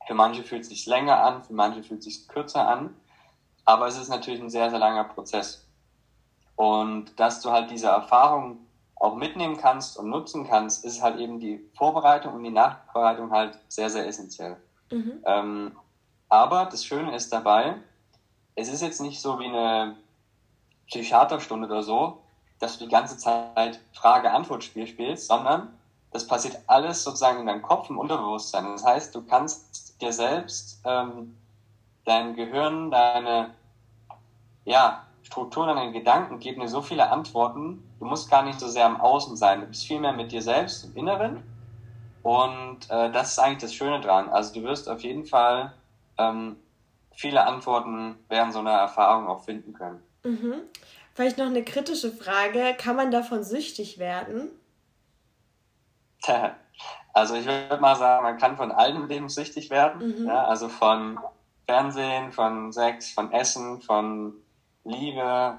Für 0.07 0.15
manche 0.15 0.43
fühlt 0.43 0.63
es 0.63 0.69
sich 0.69 0.87
länger 0.87 1.23
an, 1.23 1.45
für 1.45 1.53
manche 1.53 1.83
fühlt 1.83 2.01
es 2.01 2.07
sich 2.07 2.29
kürzer 2.29 2.67
an. 2.67 2.95
Aber 3.65 3.87
es 3.87 3.99
ist 3.99 4.09
natürlich 4.09 4.41
ein 4.41 4.51
sehr, 4.51 4.71
sehr 4.71 4.79
langer 4.79 5.05
Prozess. 5.05 5.69
Und 6.57 7.19
dass 7.21 7.41
du 7.43 7.51
halt 7.51 7.71
diese 7.71 7.89
Erfahrung 7.89 8.67
auch 9.01 9.17
mitnehmen 9.17 9.57
kannst 9.57 9.99
und 9.99 10.11
nutzen 10.11 10.47
kannst, 10.47 10.85
ist 10.85 11.03
halt 11.03 11.19
eben 11.19 11.41
die 11.41 11.59
Vorbereitung 11.75 12.35
und 12.35 12.45
die 12.45 12.51
Nachbereitung 12.51 13.33
halt 13.33 13.59
sehr, 13.69 13.91
sehr 13.91 14.07
essentiell. 14.07 14.57
Mhm. 14.93 15.25
Ähm, 15.25 15.73
aber 16.29 16.67
das 16.67 16.85
Schöne 16.85 17.17
ist 17.17 17.33
dabei, 17.33 17.77
es 18.55 18.69
ist 18.69 18.83
jetzt 18.83 19.01
nicht 19.01 19.21
so 19.21 19.41
wie 19.41 19.47
eine 19.47 19.97
Psychiaterstunde 20.87 21.67
oder 21.67 21.83
so, 21.83 22.23
dass 22.59 22.79
du 22.79 22.85
die 22.85 22.91
ganze 22.91 23.17
Zeit 23.17 23.81
Frage-Antwort-Spiel 23.95 24.87
spielst, 24.87 25.29
sondern 25.29 25.75
das 26.13 26.27
passiert 26.27 26.59
alles 26.67 27.03
sozusagen 27.03 27.41
in 27.41 27.47
deinem 27.47 27.63
Kopf, 27.63 27.89
im 27.89 27.99
Unterbewusstsein. 27.99 28.65
Das 28.67 28.85
heißt, 28.85 29.15
du 29.15 29.23
kannst 29.23 30.01
dir 30.03 30.13
selbst, 30.13 30.79
ähm, 30.85 31.37
dein 32.05 32.35
Gehirn, 32.35 32.91
deine 32.91 33.55
ja, 34.67 35.07
Strukturen, 35.31 35.77
deine 35.77 35.93
Gedanken 35.93 36.41
geben 36.41 36.61
dir 36.61 36.69
so 36.69 36.83
viele 36.83 37.09
Antworten. 37.09 37.89
Du 38.01 38.05
musst 38.05 38.29
gar 38.29 38.43
nicht 38.43 38.59
so 38.59 38.67
sehr 38.67 38.85
am 38.85 39.01
Außen 39.01 39.37
sein. 39.37 39.61
Du 39.61 39.67
bist 39.67 39.87
viel 39.87 40.01
mehr 40.01 40.13
mit 40.13 40.33
dir 40.33 40.43
selbst 40.43 40.85
im 40.85 40.97
Inneren. 40.97 41.45
Und 42.25 42.91
äh, 42.91 43.13
das 43.13 43.33
ist 43.33 43.39
eigentlich 43.39 43.59
das 43.59 43.73
Schöne 43.73 44.01
dran. 44.01 44.29
Also 44.29 44.53
du 44.55 44.65
wirst 44.65 44.89
auf 44.89 45.03
jeden 45.03 45.25
Fall 45.25 45.73
ähm, 46.19 46.57
viele 47.15 47.47
Antworten 47.47 48.17
während 48.29 48.53
so 48.53 48.59
einer 48.59 48.73
Erfahrung 48.73 49.29
auch 49.29 49.45
finden 49.45 49.73
können. 49.73 50.03
Mhm. 50.25 50.63
Vielleicht 51.15 51.39
noch 51.39 51.47
eine 51.47 51.63
kritische 51.63 52.11
Frage. 52.11 52.75
Kann 52.77 52.97
man 52.97 53.13
davon 53.13 53.45
süchtig 53.45 53.99
werden? 53.99 54.51
Also 57.13 57.35
ich 57.35 57.45
würde 57.45 57.77
mal 57.81 57.97
sagen, 57.97 58.23
man 58.23 58.39
kann 58.39 58.57
von 58.57 58.71
allem 58.71 59.09
Leben 59.09 59.29
süchtig 59.29 59.69
werden. 59.69 60.21
Mhm. 60.21 60.27
Ja, 60.29 60.45
also 60.45 60.69
von 60.69 61.19
Fernsehen, 61.67 62.31
von 62.31 62.71
Sex, 62.71 63.11
von 63.11 63.33
Essen, 63.33 63.83
von 63.83 64.35
Liebe. 64.85 65.59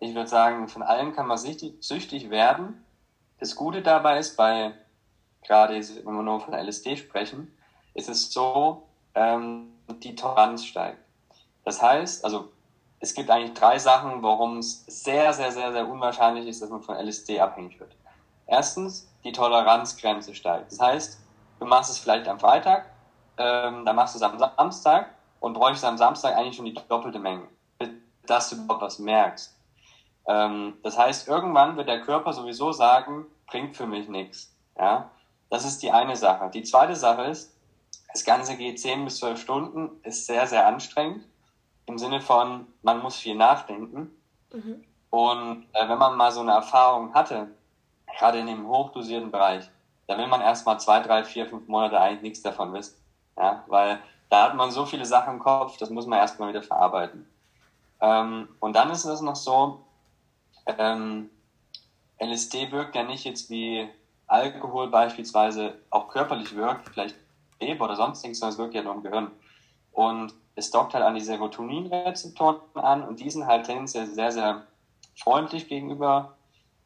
Ich 0.00 0.14
würde 0.14 0.28
sagen, 0.28 0.68
von 0.68 0.82
allem 0.82 1.14
kann 1.14 1.26
man 1.26 1.38
süchtig, 1.38 2.30
werden. 2.30 2.84
Das 3.38 3.56
Gute 3.56 3.82
dabei 3.82 4.18
ist, 4.18 4.36
bei 4.36 4.74
gerade 5.46 5.74
wenn 5.74 6.14
wir 6.14 6.22
nur 6.22 6.40
von 6.40 6.54
LSD 6.54 6.96
sprechen, 6.96 7.56
ist 7.94 8.08
es 8.08 8.32
so, 8.32 8.88
ähm, 9.14 9.72
die 10.02 10.14
Toleranz 10.14 10.64
steigt. 10.64 10.98
Das 11.64 11.80
heißt, 11.80 12.24
also 12.24 12.50
es 13.00 13.14
gibt 13.14 13.30
eigentlich 13.30 13.54
drei 13.54 13.78
Sachen, 13.78 14.22
warum 14.22 14.58
es 14.58 14.84
sehr, 14.86 15.32
sehr, 15.32 15.52
sehr, 15.52 15.72
sehr 15.72 15.88
unwahrscheinlich 15.88 16.46
ist, 16.46 16.62
dass 16.62 16.70
man 16.70 16.82
von 16.82 16.96
LSD 16.96 17.40
abhängig 17.40 17.78
wird. 17.78 17.94
Erstens, 18.46 19.08
die 19.24 19.32
Toleranzgrenze 19.32 20.34
steigt. 20.34 20.72
Das 20.72 20.80
heißt, 20.80 21.20
du 21.60 21.66
machst 21.66 21.90
es 21.90 21.98
vielleicht 21.98 22.28
am 22.28 22.38
Freitag, 22.38 22.90
ähm, 23.36 23.84
dann 23.84 23.96
machst 23.96 24.14
du 24.14 24.18
es 24.18 24.22
am 24.22 24.38
Samstag 24.38 25.10
und 25.40 25.54
bräuchst 25.54 25.84
am 25.84 25.98
Samstag 25.98 26.36
eigentlich 26.36 26.56
schon 26.56 26.66
die 26.66 26.74
doppelte 26.74 27.18
Menge, 27.18 27.48
dass 28.26 28.50
du 28.50 28.56
überhaupt 28.56 28.82
was 28.82 28.98
merkst. 28.98 29.54
Ähm, 30.26 30.74
das 30.82 30.96
heißt, 30.96 31.28
irgendwann 31.28 31.76
wird 31.76 31.88
der 31.88 32.00
Körper 32.00 32.32
sowieso 32.32 32.72
sagen, 32.72 33.26
bringt 33.46 33.76
für 33.76 33.86
mich 33.86 34.08
nichts. 34.08 34.54
Ja, 34.78 35.10
das 35.50 35.64
ist 35.64 35.82
die 35.82 35.92
eine 35.92 36.16
Sache. 36.16 36.50
Die 36.50 36.62
zweite 36.62 36.96
Sache 36.96 37.22
ist, 37.24 37.54
das 38.12 38.24
Ganze 38.24 38.56
geht 38.56 38.80
10 38.80 39.04
bis 39.04 39.18
12 39.18 39.40
Stunden, 39.40 39.90
ist 40.02 40.26
sehr, 40.26 40.46
sehr 40.46 40.66
anstrengend. 40.66 41.24
Im 41.86 41.98
Sinne 41.98 42.20
von, 42.20 42.66
man 42.82 43.02
muss 43.02 43.16
viel 43.16 43.34
nachdenken. 43.34 44.10
Mhm. 44.52 44.84
Und 45.10 45.66
äh, 45.74 45.88
wenn 45.88 45.98
man 45.98 46.16
mal 46.16 46.32
so 46.32 46.40
eine 46.40 46.52
Erfahrung 46.52 47.14
hatte, 47.14 47.48
gerade 48.18 48.38
in 48.38 48.46
dem 48.46 48.66
hochdosierten 48.66 49.30
Bereich, 49.30 49.68
da 50.06 50.18
will 50.18 50.26
man 50.26 50.40
erstmal 50.40 50.80
zwei, 50.80 51.00
drei, 51.00 51.24
vier, 51.24 51.46
fünf 51.46 51.68
Monate 51.68 52.00
eigentlich 52.00 52.22
nichts 52.22 52.42
davon 52.42 52.72
wissen. 52.72 52.96
Ja, 53.36 53.64
weil 53.66 53.98
da 54.30 54.44
hat 54.44 54.54
man 54.54 54.70
so 54.70 54.86
viele 54.86 55.04
Sachen 55.04 55.34
im 55.34 55.38
Kopf, 55.40 55.76
das 55.78 55.90
muss 55.90 56.06
man 56.06 56.18
erstmal 56.18 56.48
wieder 56.48 56.62
verarbeiten. 56.62 57.28
Ähm, 58.04 58.48
und 58.60 58.76
dann 58.76 58.90
ist 58.90 59.04
es 59.04 59.20
noch 59.20 59.36
so, 59.36 59.84
ähm, 60.66 61.30
LSD 62.18 62.70
wirkt 62.70 62.94
ja 62.94 63.02
nicht 63.02 63.24
jetzt 63.24 63.50
wie 63.50 63.88
Alkohol 64.26 64.88
beispielsweise 64.88 65.78
auch 65.90 66.08
körperlich 66.08 66.54
wirkt, 66.54 66.90
vielleicht 66.90 67.16
Leber 67.60 67.86
oder 67.86 67.96
sonstiges, 67.96 68.38
sondern 68.38 68.52
es 68.52 68.58
wirkt 68.58 68.74
ja 68.74 68.82
nur 68.82 68.94
im 68.94 69.02
Gehirn. 69.02 69.30
Und 69.92 70.34
es 70.54 70.70
dockt 70.70 70.94
halt 70.94 71.04
an 71.04 71.14
die 71.14 71.20
Serotoninrezeptoren 71.20 72.60
an 72.74 73.06
und 73.06 73.20
die 73.20 73.30
sind 73.30 73.46
halt 73.46 73.66
tendenziell 73.66 74.06
sehr, 74.06 74.32
sehr 74.32 74.66
freundlich 75.16 75.68
gegenüber 75.68 76.36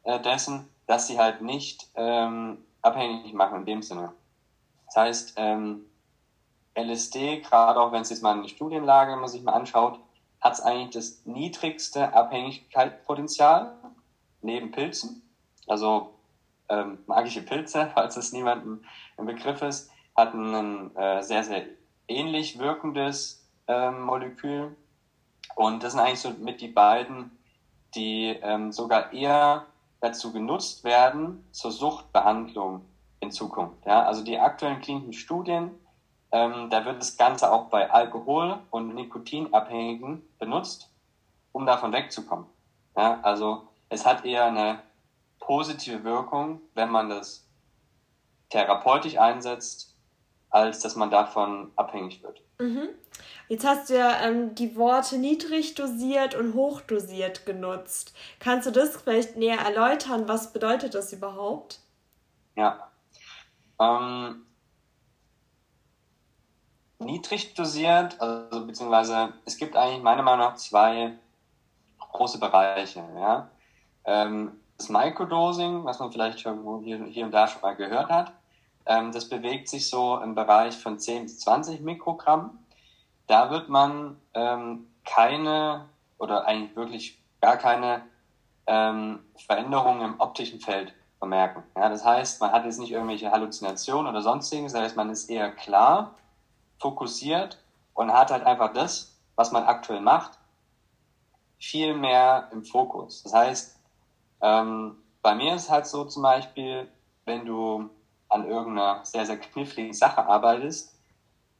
äh, 0.03 0.19
dessen 0.19 0.69
dass 0.89 1.05
sie 1.05 1.19
halt 1.19 1.41
nicht 1.41 1.87
ähm, 1.93 2.65
abhängig 2.81 3.31
machen 3.33 3.59
in 3.59 3.65
dem 3.65 3.81
Sinne. 3.83 4.11
Das 4.87 4.95
heißt, 4.95 5.33
ähm, 5.35 5.85
LSD, 6.73 7.41
gerade 7.41 7.79
auch 7.79 7.91
wenn 7.91 8.01
es 8.01 8.09
jetzt 8.09 8.23
mal 8.23 8.33
eine 8.33 8.49
Studienlage, 8.49 9.15
man 9.15 9.29
sich 9.29 9.43
mal 9.43 9.51
anschaut, 9.51 9.99
hat 10.41 10.53
es 10.53 10.61
eigentlich 10.61 10.91
das 10.91 11.25
niedrigste 11.25 12.13
Abhängigkeitspotenzial 12.13 13.73
neben 14.41 14.71
Pilzen. 14.71 15.21
Also 15.67 16.13
ähm, 16.69 16.99
magische 17.07 17.41
Pilze, 17.41 17.89
falls 17.93 18.17
es 18.17 18.31
niemandem 18.31 18.83
im 19.17 19.25
Begriff 19.25 19.61
ist, 19.61 19.91
hatten 20.15 20.53
ein 20.53 20.95
äh, 20.95 21.21
sehr, 21.23 21.43
sehr 21.43 21.65
ähnlich 22.07 22.59
wirkendes 22.59 23.47
äh, 23.67 23.91
Molekül. 23.91 24.75
Und 25.55 25.83
das 25.83 25.93
sind 25.93 26.01
eigentlich 26.01 26.19
so 26.19 26.29
mit 26.31 26.61
die 26.61 26.67
beiden, 26.67 27.31
die 27.95 28.37
ähm, 28.41 28.71
sogar 28.71 29.11
eher 29.13 29.65
dazu 29.99 30.31
genutzt 30.31 30.83
werden 30.83 31.43
zur 31.51 31.71
Suchtbehandlung 31.71 32.85
in 33.19 33.31
Zukunft. 33.31 33.85
Ja? 33.85 34.03
Also 34.03 34.23
die 34.23 34.39
aktuellen 34.39 34.81
klinischen 34.81 35.13
Studien, 35.13 35.71
ähm, 36.31 36.69
da 36.69 36.85
wird 36.85 36.99
das 36.99 37.17
Ganze 37.17 37.51
auch 37.51 37.65
bei 37.65 37.89
Alkohol- 37.89 38.59
und 38.71 38.93
Nikotinabhängigen 38.93 40.21
benutzt, 40.37 40.89
um 41.51 41.65
davon 41.65 41.91
wegzukommen. 41.91 42.45
Ja? 42.95 43.19
Also 43.23 43.67
es 43.89 44.05
hat 44.05 44.25
eher 44.25 44.45
eine 44.45 44.79
positive 45.39 46.03
Wirkung, 46.03 46.61
wenn 46.75 46.89
man 46.89 47.09
das 47.09 47.47
therapeutisch 48.49 49.17
einsetzt, 49.17 49.95
als 50.49 50.79
dass 50.79 50.95
man 50.95 51.09
davon 51.09 51.71
abhängig 51.75 52.21
wird. 52.23 52.41
Mhm. 52.59 52.89
Jetzt 53.47 53.65
hast 53.65 53.89
du 53.89 53.97
ja 53.97 54.21
ähm, 54.21 54.53
die 54.53 54.75
Worte 54.75 55.17
niedrig 55.17 55.75
dosiert 55.75 56.35
und 56.35 56.53
hochdosiert 56.53 57.45
genutzt. 57.45 58.13
Kannst 58.39 58.67
du 58.67 58.71
das 58.71 58.97
vielleicht 58.97 59.37
näher 59.37 59.59
erläutern? 59.59 60.27
Was 60.27 60.53
bedeutet 60.53 60.93
das 60.93 61.13
überhaupt? 61.13 61.79
Ja. 62.55 62.91
Ähm, 63.79 64.45
niedrig 66.99 67.53
dosiert, 67.53 68.19
also 68.21 68.65
beziehungsweise 68.65 69.33
es 69.45 69.57
gibt 69.57 69.75
eigentlich 69.75 70.03
meiner 70.03 70.23
Meinung 70.23 70.47
nach 70.47 70.55
zwei 70.55 71.13
große 72.11 72.39
Bereiche. 72.39 73.03
Ja? 73.17 73.49
Ähm, 74.05 74.59
das 74.77 74.89
Microdosing, 74.89 75.83
was 75.85 75.99
man 75.99 76.11
vielleicht 76.11 76.45
irgendwo 76.45 76.81
hier, 76.81 77.03
hier 77.05 77.25
und 77.25 77.31
da 77.31 77.47
schon 77.47 77.61
mal 77.61 77.75
gehört 77.75 78.09
hat, 78.09 78.33
ähm, 78.85 79.11
das 79.11 79.27
bewegt 79.27 79.69
sich 79.69 79.89
so 79.89 80.19
im 80.19 80.35
Bereich 80.35 80.77
von 80.77 80.99
10 80.99 81.23
bis 81.23 81.39
20 81.39 81.81
Mikrogramm 81.81 82.59
da 83.29 83.51
wird 83.51 83.69
man 83.69 84.19
ähm, 84.33 84.87
keine 85.05 85.85
oder 86.17 86.45
eigentlich 86.45 86.75
wirklich 86.75 87.21
gar 87.41 87.57
keine 87.57 88.01
ähm, 88.65 89.19
Veränderungen 89.37 90.01
im 90.01 90.19
optischen 90.19 90.59
Feld 90.59 90.93
vermerken. 91.19 91.63
Ja, 91.77 91.89
das 91.89 92.03
heißt, 92.03 92.41
man 92.41 92.51
hat 92.51 92.65
jetzt 92.65 92.79
nicht 92.79 92.91
irgendwelche 92.91 93.31
Halluzinationen 93.31 94.07
oder 94.07 94.21
sonstiges, 94.21 94.73
das 94.73 94.81
heißt, 94.81 94.95
man 94.97 95.11
ist 95.11 95.29
eher 95.29 95.51
klar, 95.51 96.15
fokussiert 96.79 97.61
und 97.93 98.13
hat 98.13 98.31
halt 98.31 98.45
einfach 98.45 98.73
das, 98.73 99.17
was 99.35 99.51
man 99.51 99.63
aktuell 99.63 100.01
macht, 100.01 100.39
viel 101.59 101.93
mehr 101.93 102.49
im 102.51 102.63
Fokus. 102.63 103.23
Das 103.23 103.33
heißt, 103.33 103.79
ähm, 104.41 104.97
bei 105.21 105.35
mir 105.35 105.55
ist 105.55 105.69
halt 105.69 105.85
so 105.85 106.05
zum 106.05 106.23
Beispiel, 106.23 106.89
wenn 107.25 107.45
du 107.45 107.89
an 108.29 108.47
irgendeiner 108.47 109.03
sehr, 109.03 109.25
sehr 109.25 109.37
kniffligen 109.37 109.93
Sache 109.93 110.25
arbeitest, 110.25 110.95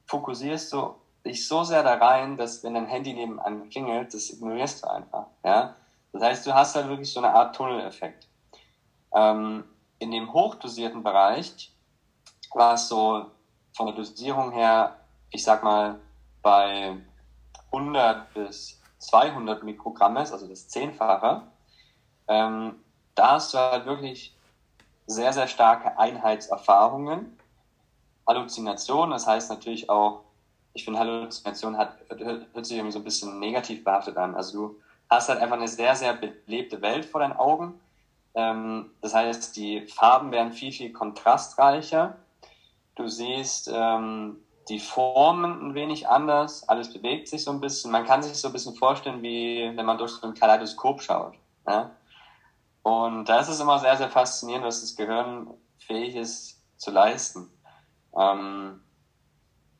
fokussierst 0.05 0.71
du 0.73 0.95
dich 1.25 1.47
so 1.47 1.63
sehr 1.63 1.83
da 1.83 1.95
rein, 1.95 2.38
dass 2.38 2.63
wenn 2.63 2.73
dein 2.73 2.85
Handy 2.85 3.13
nebenan 3.13 3.69
klingelt, 3.69 4.13
das 4.13 4.29
ignorierst 4.29 4.83
du 4.83 4.89
einfach. 4.89 5.27
Ja? 5.43 5.75
Das 6.13 6.23
heißt, 6.23 6.47
du 6.47 6.53
hast 6.53 6.75
halt 6.75 6.88
wirklich 6.88 7.11
so 7.11 7.19
eine 7.19 7.33
Art 7.33 7.55
Tunneleffekt. 7.55 8.27
Ähm, 9.13 9.65
in 9.99 10.11
dem 10.11 10.31
hochdosierten 10.31 11.03
Bereich 11.03 11.75
war 12.53 12.75
es 12.75 12.88
so 12.88 13.25
von 13.75 13.88
der 13.88 13.95
Dosierung 13.95 14.51
her, 14.51 14.99
ich 15.31 15.43
sag 15.43 15.63
mal, 15.63 16.00
bei 16.41 16.98
100 17.71 18.33
bis 18.33 18.81
200 19.00 19.63
Mikrogrammes, 19.63 20.31
also 20.31 20.48
das 20.48 20.67
Zehnfache, 20.67 21.43
ähm, 22.27 22.75
da 23.15 23.31
hast 23.31 23.53
du 23.53 23.57
halt 23.57 23.86
wirklich 23.86 24.36
sehr, 25.07 25.33
sehr 25.33 25.48
starke 25.48 25.98
Einheitserfahrungen, 25.98 27.38
Halluzinationen, 28.27 29.12
das 29.12 29.27
heißt 29.27 29.50
natürlich 29.50 29.89
auch 29.89 30.24
ich 30.74 30.86
finde, 30.86 31.00
Halluzination 31.00 31.77
hat, 31.77 31.98
hört 32.09 32.65
sich 32.65 32.77
irgendwie 32.77 32.93
so 32.93 33.00
ein 33.00 33.03
bisschen 33.03 33.39
negativ 33.39 33.83
behaftet 33.83 34.17
an. 34.17 34.36
Also 34.36 34.69
du 34.69 34.79
hast 35.09 35.29
halt 35.29 35.39
einfach 35.39 35.57
eine 35.57 35.67
sehr, 35.67 35.95
sehr 35.95 36.13
belebte 36.13 36.81
Welt 36.81 37.05
vor 37.05 37.21
deinen 37.21 37.33
Augen. 37.33 37.79
Ähm, 38.36 38.91
das 39.01 39.13
heißt, 39.13 39.55
die 39.55 39.88
Farben 39.88 40.31
werden 40.31 40.53
viel, 40.53 40.71
viel 40.71 40.93
kontrastreicher. 40.93 42.17
Du 42.95 43.07
siehst 43.07 43.69
ähm, 43.74 44.38
die 44.69 44.79
Formen 44.79 45.69
ein 45.69 45.73
wenig 45.73 46.07
anders, 46.07 46.67
alles 46.69 46.93
bewegt 46.93 47.27
sich 47.27 47.43
so 47.43 47.51
ein 47.51 47.59
bisschen. 47.59 47.91
Man 47.91 48.05
kann 48.05 48.21
sich 48.21 48.38
so 48.38 48.47
ein 48.47 48.53
bisschen 48.53 48.75
vorstellen, 48.75 49.21
wie 49.23 49.71
wenn 49.75 49.85
man 49.85 49.97
durch 49.97 50.11
so 50.11 50.27
ein 50.27 50.35
Kaleidoskop 50.35 51.01
schaut. 51.01 51.33
Ja? 51.67 51.91
Und 52.83 53.25
da 53.25 53.39
ist 53.39 53.59
immer 53.59 53.79
sehr, 53.79 53.97
sehr 53.97 54.09
faszinierend, 54.09 54.65
was 54.65 54.81
das 54.81 54.95
Gehirn 54.95 55.53
fähig 55.79 56.15
ist 56.15 56.61
zu 56.77 56.91
leisten. 56.91 57.49
Ähm, 58.15 58.81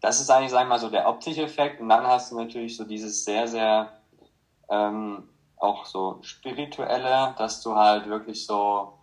das 0.02 0.20
ist 0.20 0.30
eigentlich, 0.30 0.52
sagen 0.52 0.68
wir 0.68 0.76
mal, 0.76 0.80
so 0.80 0.90
der 0.90 1.08
optische 1.08 1.44
Effekt. 1.44 1.80
Und 1.82 1.90
dann 1.90 2.08
hast 2.08 2.32
du 2.32 2.38
natürlich 2.38 2.76
so 2.76 2.84
dieses 2.84 3.24
sehr, 3.24 3.48
sehr 3.48 4.02
ähm, 4.70 5.30
auch 5.58 5.86
so 5.86 6.20
spirituelle, 6.22 7.36
dass 7.38 7.62
du 7.62 7.76
halt 7.76 8.08
wirklich 8.08 8.46
so, 8.46 8.94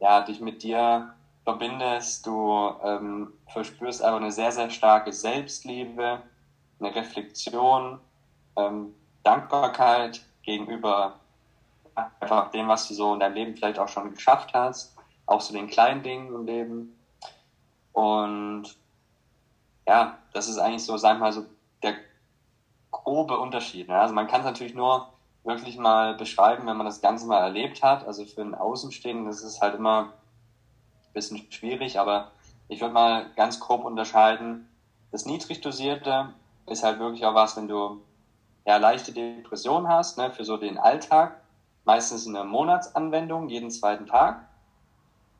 ja, 0.00 0.22
dich 0.22 0.40
mit 0.40 0.62
dir 0.62 1.14
verbindest. 1.44 2.26
Du 2.26 2.74
ähm, 2.82 3.32
verspürst 3.52 4.02
aber 4.02 4.16
eine 4.16 4.32
sehr, 4.32 4.50
sehr 4.50 4.70
starke 4.70 5.12
Selbstliebe, 5.12 6.22
eine 6.80 6.94
Reflexion, 6.94 8.00
ähm, 8.56 8.94
Dankbarkeit 9.22 10.24
gegenüber 10.42 11.20
einfach 11.94 12.50
dem, 12.50 12.68
was 12.68 12.88
du 12.88 12.94
so 12.94 13.14
in 13.14 13.20
deinem 13.20 13.34
Leben 13.34 13.56
vielleicht 13.56 13.78
auch 13.78 13.88
schon 13.88 14.12
geschafft 14.14 14.52
hast, 14.52 14.96
auch 15.26 15.40
so 15.40 15.54
den 15.54 15.68
kleinen 15.68 16.02
Dingen 16.02 16.34
im 16.34 16.44
Leben. 16.44 16.98
Und 17.92 18.76
ja, 19.86 20.18
das 20.32 20.48
ist 20.48 20.58
eigentlich 20.58 20.84
so, 20.84 20.96
sag 20.96 21.20
mal, 21.20 21.32
so 21.32 21.46
der 21.82 21.94
grobe 22.90 23.38
Unterschied. 23.38 23.88
Ne? 23.88 23.98
Also 23.98 24.14
man 24.14 24.26
kann 24.26 24.40
es 24.40 24.46
natürlich 24.46 24.74
nur 24.74 25.08
wirklich 25.44 25.76
mal 25.76 26.14
beschreiben, 26.14 26.66
wenn 26.66 26.76
man 26.76 26.86
das 26.86 27.00
Ganze 27.00 27.26
mal 27.26 27.40
erlebt 27.40 27.82
hat. 27.82 28.06
Also 28.06 28.24
für 28.24 28.40
einen 28.40 28.54
Außenstehenden 28.54 29.28
ist 29.28 29.42
es 29.42 29.60
halt 29.60 29.74
immer 29.74 30.12
bisschen 31.14 31.50
schwierig, 31.50 31.98
aber 31.98 32.32
ich 32.68 32.80
würde 32.80 32.94
mal 32.94 33.30
ganz 33.36 33.60
grob 33.60 33.84
unterscheiden. 33.84 34.68
Das 35.12 35.26
niedrig 35.26 35.60
dosierte 35.60 36.34
ist 36.66 36.82
halt 36.82 36.98
wirklich 36.98 37.24
auch 37.24 37.34
was, 37.34 37.56
wenn 37.56 37.68
du 37.68 38.02
ja 38.66 38.76
leichte 38.76 39.12
Depression 39.12 39.88
hast, 39.88 40.18
ne, 40.18 40.30
für 40.30 40.44
so 40.44 40.56
den 40.56 40.78
Alltag, 40.78 41.40
meistens 41.84 42.26
eine 42.26 42.44
Monatsanwendung, 42.44 43.48
jeden 43.48 43.70
zweiten 43.70 44.06
Tag. 44.06 44.48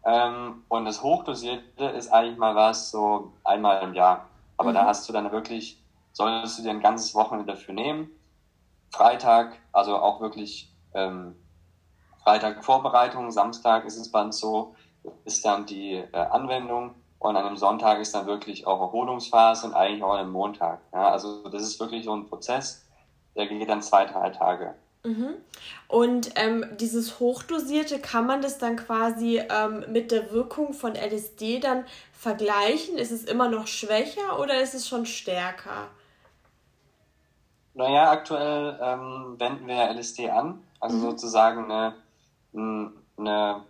Ähm, 0.04 0.62
und 0.68 0.84
das 0.84 1.02
Hochdosierte 1.02 1.86
ist 1.86 2.12
eigentlich 2.12 2.38
mal 2.38 2.54
was 2.54 2.90
so 2.90 3.32
einmal 3.42 3.82
im 3.82 3.94
Jahr. 3.94 4.26
Aber 4.56 4.70
mhm. 4.70 4.74
da 4.74 4.86
hast 4.86 5.08
du 5.08 5.12
dann 5.12 5.32
wirklich, 5.32 5.82
solltest 6.12 6.58
du 6.58 6.62
dir 6.62 6.70
ein 6.70 6.80
ganzes 6.80 7.14
Wochenende 7.14 7.52
dafür 7.52 7.74
nehmen. 7.74 8.10
Freitag, 8.90 9.58
also 9.72 9.96
auch 9.96 10.20
wirklich 10.20 10.70
ähm, 10.92 11.34
Freitag 12.22 12.64
Vorbereitung, 12.64 13.30
Samstag 13.30 13.84
ist 13.84 13.96
es 13.96 14.10
dann 14.10 14.32
so, 14.32 14.74
ist 15.24 15.44
dann 15.44 15.66
die 15.66 15.94
äh, 15.94 16.16
Anwendung 16.16 16.94
und 17.18 17.36
an 17.36 17.46
einem 17.46 17.56
Sonntag 17.56 18.00
ist 18.00 18.14
dann 18.14 18.26
wirklich 18.26 18.66
auch 18.66 18.80
Erholungsphase 18.80 19.66
und 19.66 19.74
eigentlich 19.74 20.02
auch 20.02 20.12
an 20.12 20.20
einem 20.20 20.32
Montag. 20.32 20.80
Ja, 20.92 21.08
also 21.10 21.48
das 21.48 21.62
ist 21.62 21.80
wirklich 21.80 22.04
so 22.04 22.14
ein 22.14 22.26
Prozess, 22.26 22.86
der 23.34 23.46
geht 23.46 23.68
dann 23.68 23.82
zwei, 23.82 24.04
drei 24.04 24.30
Tage. 24.30 24.74
Mhm. 25.04 25.34
Und 25.88 26.30
ähm, 26.36 26.64
dieses 26.78 27.20
Hochdosierte, 27.20 27.98
kann 27.98 28.26
man 28.26 28.40
das 28.40 28.58
dann 28.58 28.76
quasi 28.76 29.38
ähm, 29.38 29.84
mit 29.88 30.10
der 30.10 30.32
Wirkung 30.32 30.72
von 30.72 30.94
LSD 30.94 31.60
dann 31.60 31.84
vergleichen? 32.12 32.96
Ist 32.96 33.10
es 33.10 33.24
immer 33.24 33.48
noch 33.48 33.66
schwächer 33.66 34.38
oder 34.38 34.60
ist 34.60 34.74
es 34.74 34.88
schon 34.88 35.04
stärker? 35.04 35.88
Naja, 37.74 38.10
aktuell 38.10 38.78
ähm, 38.80 39.34
wenden 39.38 39.66
wir 39.66 39.90
LSD 39.92 40.30
an, 40.30 40.62
also 40.80 40.96
mhm. 40.96 41.02
sozusagen 41.02 41.70
eine, 41.70 41.94
eine 43.18 43.62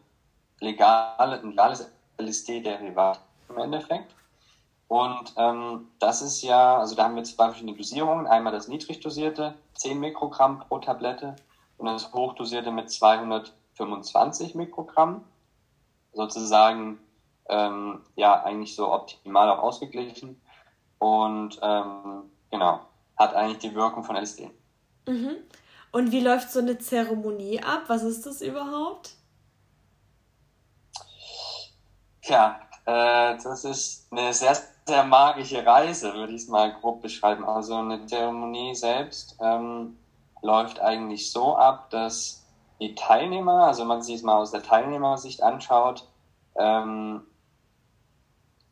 legale, 0.60 1.40
legales 1.42 1.90
LSD-Derivat 2.18 3.20
im 3.48 3.58
Endeffekt. 3.58 4.14
Und 4.88 5.34
ähm, 5.36 5.88
das 5.98 6.22
ist 6.22 6.42
ja, 6.42 6.78
also 6.78 6.94
da 6.94 7.04
haben 7.04 7.16
wir 7.16 7.24
zwei 7.24 7.46
verschiedene 7.46 7.76
Dosierungen. 7.76 8.26
Einmal 8.26 8.52
das 8.52 8.68
niedrig 8.68 9.00
dosierte, 9.00 9.54
10 9.74 9.98
Mikrogramm 9.98 10.60
pro 10.60 10.78
Tablette, 10.78 11.36
und 11.78 11.86
das 11.86 12.12
hochdosierte 12.12 12.70
mit 12.70 12.90
225 12.90 14.54
Mikrogramm. 14.54 15.24
Sozusagen, 16.12 17.00
ähm, 17.48 18.00
ja, 18.14 18.42
eigentlich 18.44 18.76
so 18.76 18.92
optimal 18.92 19.50
auch 19.50 19.58
ausgeglichen. 19.58 20.40
Und 20.98 21.58
ähm, 21.62 22.30
genau, 22.50 22.80
hat 23.16 23.34
eigentlich 23.34 23.58
die 23.58 23.74
Wirkung 23.74 24.04
von 24.04 24.16
LSD. 24.16 24.50
Mhm. 25.08 25.36
Und 25.90 26.12
wie 26.12 26.20
läuft 26.20 26.50
so 26.50 26.60
eine 26.60 26.78
Zeremonie 26.78 27.60
ab? 27.62 27.84
Was 27.88 28.02
ist 28.02 28.26
das 28.26 28.40
überhaupt? 28.42 29.16
Tja, 32.24 32.58
äh, 32.86 33.36
das 33.36 33.64
ist 33.66 34.10
eine 34.10 34.32
sehr, 34.32 34.56
sehr 34.86 35.04
magische 35.04 35.64
Reise, 35.66 36.14
würde 36.14 36.32
ich 36.32 36.42
es 36.42 36.48
mal 36.48 36.72
grob 36.72 37.02
beschreiben. 37.02 37.44
Also 37.44 37.76
eine 37.76 38.06
Zeremonie 38.06 38.74
selbst 38.74 39.36
ähm, 39.42 39.98
läuft 40.40 40.80
eigentlich 40.80 41.30
so 41.30 41.54
ab, 41.54 41.90
dass 41.90 42.46
die 42.80 42.94
Teilnehmer, 42.94 43.66
also 43.66 43.84
man 43.84 44.02
sich 44.02 44.14
es 44.16 44.22
mal 44.22 44.38
aus 44.38 44.52
der 44.52 44.62
Teilnehmersicht 44.62 45.42
anschaut, 45.42 46.08
ähm, 46.56 47.26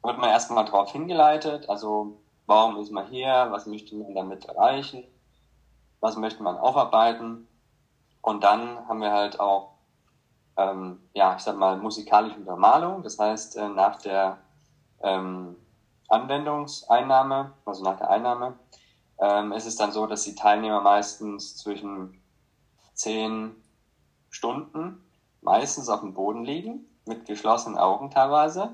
wird 0.03 0.17
man 0.17 0.31
erstmal 0.31 0.65
darauf 0.65 0.91
hingeleitet, 0.91 1.69
also 1.69 2.17
warum 2.47 2.79
ist 2.79 2.91
man 2.91 3.09
hier, 3.09 3.49
was 3.51 3.67
möchte 3.67 3.95
man 3.97 4.15
damit 4.15 4.47
erreichen, 4.47 5.05
was 6.01 6.17
möchte 6.17 6.43
man 6.43 6.57
aufarbeiten. 6.57 7.47
Und 8.23 8.45
dann 8.45 8.89
haben 8.89 9.03
wir 9.03 9.13
halt 9.13 9.41
auch, 9.41 9.72
ähm, 10.57 11.01
ja, 11.15 11.37
ich 11.37 11.43
sag 11.43 11.57
mal, 11.57 11.77
musikalische 11.77 12.37
Untermalung. 12.37 13.03
Das 13.03 13.19
heißt, 13.19 13.57
äh, 13.57 13.69
nach 13.69 13.97
der 14.01 14.39
ähm, 15.03 15.57
Anwendungseinnahme, 16.09 17.53
also 17.65 17.83
nach 17.85 17.99
der 17.99 18.11
Einnahme, 18.11 18.55
ähm, 19.19 19.53
ist 19.53 19.67
es 19.67 19.77
dann 19.77 19.93
so, 19.93 20.07
dass 20.07 20.25
die 20.25 20.35
Teilnehmer 20.35 20.81
meistens 20.81 21.57
zwischen 21.57 22.21
zehn 22.95 23.55
Stunden 24.31 25.03
meistens 25.43 25.89
auf 25.89 26.01
dem 26.01 26.15
Boden 26.15 26.45
liegen, 26.45 26.87
mit 27.05 27.27
geschlossenen 27.27 27.79
Augen 27.79 28.11
teilweise, 28.11 28.71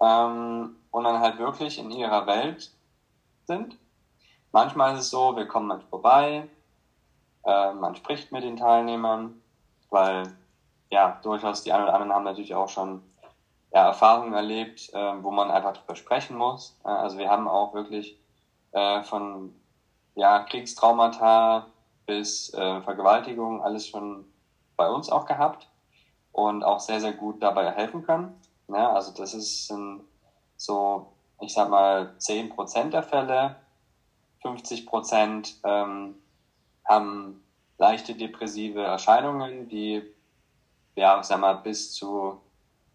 ähm, 0.00 0.76
und 0.90 1.04
dann 1.04 1.20
halt 1.20 1.38
wirklich 1.38 1.78
in 1.78 1.90
ihrer 1.90 2.26
Welt 2.26 2.72
sind. 3.46 3.76
Manchmal 4.52 4.94
ist 4.94 5.00
es 5.00 5.10
so, 5.10 5.36
wir 5.36 5.46
kommen 5.46 5.66
manchmal 5.66 5.90
vorbei, 5.90 6.48
äh, 7.44 7.72
man 7.74 7.94
spricht 7.94 8.32
mit 8.32 8.42
den 8.42 8.56
Teilnehmern, 8.56 9.40
weil 9.90 10.34
ja, 10.90 11.18
durchaus 11.22 11.62
die 11.62 11.72
einen 11.72 11.84
oder 11.84 11.94
anderen 11.94 12.12
haben 12.12 12.24
natürlich 12.24 12.54
auch 12.54 12.68
schon 12.68 13.02
ja, 13.72 13.86
Erfahrungen 13.86 14.32
erlebt, 14.32 14.90
äh, 14.94 15.22
wo 15.22 15.30
man 15.30 15.50
einfach 15.50 15.72
drüber 15.72 15.96
sprechen 15.96 16.36
muss. 16.36 16.78
Äh, 16.84 16.88
also 16.88 17.18
wir 17.18 17.28
haben 17.28 17.48
auch 17.48 17.74
wirklich 17.74 18.18
äh, 18.72 19.02
von 19.02 19.54
ja, 20.14 20.40
Kriegstraumata 20.40 21.66
bis 22.06 22.54
äh, 22.54 22.80
Vergewaltigung 22.82 23.62
alles 23.62 23.88
schon 23.88 24.24
bei 24.76 24.88
uns 24.88 25.10
auch 25.10 25.26
gehabt 25.26 25.68
und 26.32 26.62
auch 26.62 26.80
sehr, 26.80 27.00
sehr 27.00 27.12
gut 27.12 27.42
dabei 27.42 27.70
helfen 27.70 28.04
können. 28.04 28.40
Ja, 28.68 28.92
also 28.92 29.12
das 29.12 29.34
ist 29.34 29.70
ein, 29.70 30.00
so, 30.56 31.12
ich 31.40 31.52
sag 31.52 31.68
mal, 31.68 32.14
10% 32.18 32.90
der 32.90 33.02
Fälle, 33.02 33.56
50% 34.42 35.54
ähm, 35.64 36.14
haben 36.84 37.42
leichte 37.78 38.14
depressive 38.14 38.82
Erscheinungen, 38.82 39.68
die 39.68 40.02
ja, 40.96 41.22
sag 41.22 41.40
mal, 41.40 41.54
bis 41.54 41.92
zu 41.92 42.40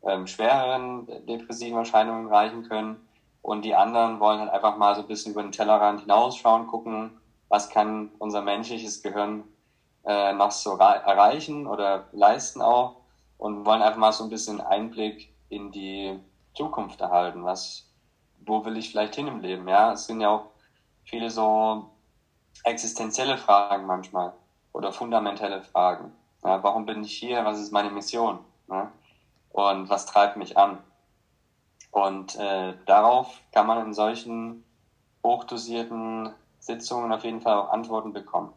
ähm, 0.03 0.27
schwereren 0.27 1.07
depressiven 1.25 1.77
Erscheinungen 1.77 2.27
reichen 2.27 2.67
können. 2.67 3.07
Und 3.41 3.63
die 3.63 3.75
anderen 3.75 4.19
wollen 4.19 4.39
halt 4.39 4.51
einfach 4.51 4.77
mal 4.77 4.95
so 4.95 5.01
ein 5.01 5.07
bisschen 5.07 5.31
über 5.31 5.41
den 5.41 5.51
Tellerrand 5.51 6.01
hinausschauen, 6.01 6.67
gucken, 6.67 7.11
was 7.49 7.69
kann 7.69 8.11
unser 8.19 8.41
menschliches 8.41 9.01
Gehirn 9.01 9.43
äh, 10.05 10.33
noch 10.33 10.51
so 10.51 10.77
erreichen 10.77 11.67
oder 11.67 12.07
leisten 12.11 12.61
auch 12.61 12.97
und 13.37 13.65
wollen 13.65 13.81
einfach 13.81 13.99
mal 13.99 14.11
so 14.11 14.23
ein 14.23 14.29
bisschen 14.29 14.61
Einblick 14.61 15.33
in 15.49 15.71
die 15.71 16.19
Zukunft 16.55 17.01
erhalten. 17.01 17.43
Was, 17.43 17.89
wo 18.45 18.63
will 18.65 18.77
ich 18.77 18.91
vielleicht 18.91 19.15
hin 19.15 19.27
im 19.27 19.41
Leben? 19.41 19.67
Ja, 19.67 19.93
es 19.93 20.05
sind 20.05 20.21
ja 20.21 20.29
auch 20.29 20.45
viele 21.03 21.29
so 21.29 21.89
existenzielle 22.63 23.37
Fragen 23.37 23.85
manchmal 23.85 24.33
oder 24.73 24.91
fundamentelle 24.91 25.61
Fragen. 25.61 26.13
Ja, 26.43 26.63
warum 26.63 26.85
bin 26.85 27.03
ich 27.03 27.17
hier? 27.17 27.45
Was 27.45 27.59
ist 27.59 27.71
meine 27.71 27.91
Mission? 27.91 28.39
Ja? 28.69 28.91
Und 29.51 29.89
was 29.89 30.05
treibt 30.05 30.37
mich 30.37 30.57
an? 30.57 30.79
Und 31.91 32.35
äh, 32.37 32.73
darauf 32.85 33.41
kann 33.51 33.67
man 33.67 33.85
in 33.85 33.93
solchen 33.93 34.63
hochdosierten 35.23 36.33
Sitzungen 36.59 37.11
auf 37.11 37.23
jeden 37.23 37.41
Fall 37.41 37.57
auch 37.57 37.69
Antworten 37.69 38.13
bekommen. 38.13 38.53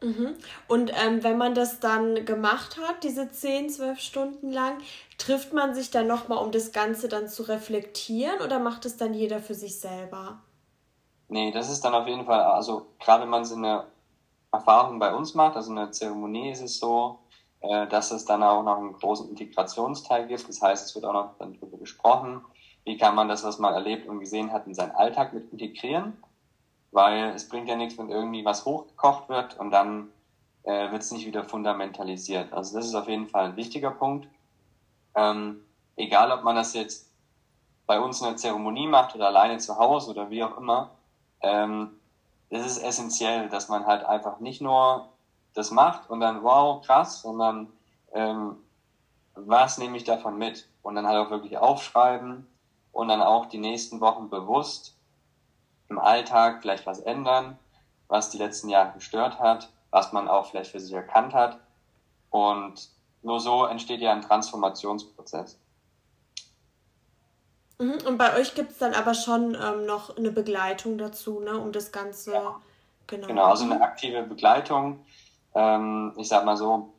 Mhm. 0.00 0.36
Und 0.68 0.92
ähm, 0.94 1.24
wenn 1.24 1.38
man 1.38 1.54
das 1.54 1.80
dann 1.80 2.24
gemacht 2.24 2.78
hat, 2.78 3.02
diese 3.02 3.30
10, 3.30 3.68
12 3.68 3.98
Stunden 3.98 4.52
lang, 4.52 4.78
trifft 5.16 5.52
man 5.52 5.74
sich 5.74 5.90
dann 5.90 6.06
nochmal, 6.06 6.38
um 6.44 6.52
das 6.52 6.72
Ganze 6.72 7.08
dann 7.08 7.28
zu 7.28 7.42
reflektieren 7.44 8.40
oder 8.40 8.58
macht 8.58 8.84
es 8.84 8.96
dann 8.96 9.12
jeder 9.14 9.40
für 9.40 9.54
sich 9.54 9.80
selber? 9.80 10.40
Nee, 11.28 11.50
das 11.50 11.68
ist 11.68 11.84
dann 11.84 11.94
auf 11.94 12.06
jeden 12.06 12.26
Fall, 12.26 12.40
also 12.40 12.86
gerade 13.00 13.24
wenn 13.24 13.30
man 13.30 13.44
so 13.44 13.56
eine 13.56 13.84
Erfahrung 14.52 14.98
bei 14.98 15.14
uns 15.14 15.34
macht, 15.34 15.56
also 15.56 15.70
eine 15.70 15.90
Zeremonie 15.90 16.50
ist 16.50 16.62
es 16.62 16.78
so, 16.78 17.20
äh, 17.60 17.86
dass 17.88 18.10
es 18.10 18.24
dann 18.24 18.42
auch 18.42 18.62
noch 18.62 18.78
einen 18.78 18.94
großen 18.94 19.28
Integrationsteil 19.28 20.26
gibt. 20.26 20.48
Das 20.48 20.62
heißt, 20.62 20.86
es 20.86 20.94
wird 20.94 21.04
auch 21.04 21.12
noch 21.12 21.38
darüber 21.38 21.76
gesprochen, 21.78 22.42
wie 22.84 22.96
kann 22.96 23.14
man 23.14 23.28
das, 23.28 23.44
was 23.44 23.58
man 23.58 23.74
erlebt 23.74 24.08
und 24.08 24.20
gesehen 24.20 24.52
hat, 24.52 24.66
in 24.66 24.74
seinen 24.74 24.92
Alltag 24.92 25.34
mit 25.34 25.52
integrieren, 25.52 26.22
weil 26.92 27.30
es 27.34 27.48
bringt 27.48 27.68
ja 27.68 27.76
nichts, 27.76 27.98
wenn 27.98 28.10
irgendwie 28.10 28.44
was 28.44 28.64
hochgekocht 28.64 29.28
wird 29.28 29.58
und 29.58 29.70
dann 29.70 30.08
äh, 30.62 30.90
wird 30.90 31.02
es 31.02 31.12
nicht 31.12 31.26
wieder 31.26 31.44
fundamentalisiert. 31.44 32.52
Also 32.52 32.76
das 32.76 32.86
ist 32.86 32.94
auf 32.94 33.08
jeden 33.08 33.28
Fall 33.28 33.46
ein 33.46 33.56
wichtiger 33.56 33.90
Punkt. 33.90 34.28
Ähm, 35.14 35.64
egal, 35.96 36.32
ob 36.32 36.44
man 36.44 36.56
das 36.56 36.74
jetzt 36.74 37.10
bei 37.86 38.00
uns 38.00 38.20
in 38.20 38.28
der 38.28 38.36
Zeremonie 38.36 38.86
macht 38.86 39.14
oder 39.14 39.26
alleine 39.26 39.58
zu 39.58 39.78
Hause 39.78 40.10
oder 40.10 40.30
wie 40.30 40.44
auch 40.44 40.56
immer, 40.56 40.90
ähm, 41.40 41.97
es 42.50 42.64
ist 42.66 42.78
essentiell, 42.78 43.48
dass 43.48 43.68
man 43.68 43.86
halt 43.86 44.04
einfach 44.04 44.40
nicht 44.40 44.60
nur 44.60 45.08
das 45.54 45.70
macht 45.70 46.08
und 46.08 46.20
dann 46.20 46.42
wow, 46.42 46.84
krass, 46.84 47.22
sondern 47.22 47.72
ähm, 48.12 48.56
was 49.34 49.78
nehme 49.78 49.96
ich 49.96 50.04
davon 50.04 50.38
mit? 50.38 50.68
Und 50.82 50.94
dann 50.94 51.06
halt 51.06 51.18
auch 51.18 51.30
wirklich 51.30 51.58
aufschreiben 51.58 52.46
und 52.92 53.08
dann 53.08 53.22
auch 53.22 53.46
die 53.46 53.58
nächsten 53.58 54.00
Wochen 54.00 54.30
bewusst 54.30 54.96
im 55.88 55.98
Alltag 55.98 56.60
vielleicht 56.62 56.86
was 56.86 57.00
ändern, 57.00 57.58
was 58.08 58.30
die 58.30 58.38
letzten 58.38 58.68
Jahre 58.68 58.92
gestört 58.92 59.38
hat, 59.38 59.70
was 59.90 60.12
man 60.12 60.28
auch 60.28 60.46
vielleicht 60.46 60.70
für 60.70 60.80
sich 60.80 60.92
erkannt 60.92 61.34
hat. 61.34 61.58
Und 62.30 62.88
nur 63.22 63.40
so 63.40 63.64
entsteht 63.64 64.00
ja 64.00 64.12
ein 64.12 64.22
Transformationsprozess. 64.22 65.58
Mhm, 67.78 67.98
und 68.06 68.18
bei 68.18 68.36
euch 68.36 68.54
gibt 68.54 68.72
es 68.72 68.78
dann 68.78 68.94
aber 68.94 69.14
schon 69.14 69.54
ähm, 69.54 69.86
noch 69.86 70.16
eine 70.16 70.30
Begleitung 70.30 70.98
dazu, 70.98 71.40
ne, 71.40 71.58
um 71.58 71.72
das 71.72 71.92
Ganze. 71.92 72.32
Ja. 72.32 72.60
Genau. 73.06 73.26
genau, 73.26 73.44
also 73.44 73.64
eine 73.64 73.80
aktive 73.80 74.22
Begleitung. 74.22 75.00
Ähm, 75.54 76.12
ich 76.16 76.28
sag 76.28 76.44
mal 76.44 76.56
so, 76.56 76.92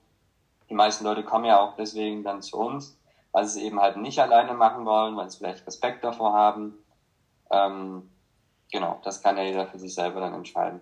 die 0.70 0.74
meisten 0.74 1.04
Leute 1.04 1.24
kommen 1.24 1.46
ja 1.46 1.60
auch 1.60 1.76
deswegen 1.76 2.24
dann 2.24 2.42
zu 2.42 2.58
uns, 2.58 2.98
weil 3.32 3.46
sie 3.46 3.60
es 3.60 3.66
eben 3.66 3.80
halt 3.80 3.98
nicht 3.98 4.20
alleine 4.20 4.54
machen 4.54 4.86
wollen, 4.86 5.16
weil 5.16 5.30
sie 5.30 5.38
vielleicht 5.38 5.68
Respekt 5.68 6.04
davor 6.04 6.34
haben. 6.34 6.74
Ähm, 7.52 8.10
genau, 8.72 9.00
das 9.04 9.22
kann 9.22 9.38
ja 9.38 9.44
jeder 9.44 9.68
für 9.68 9.78
sich 9.78 9.94
selber 9.94 10.20
dann 10.20 10.34
entscheiden. 10.34 10.80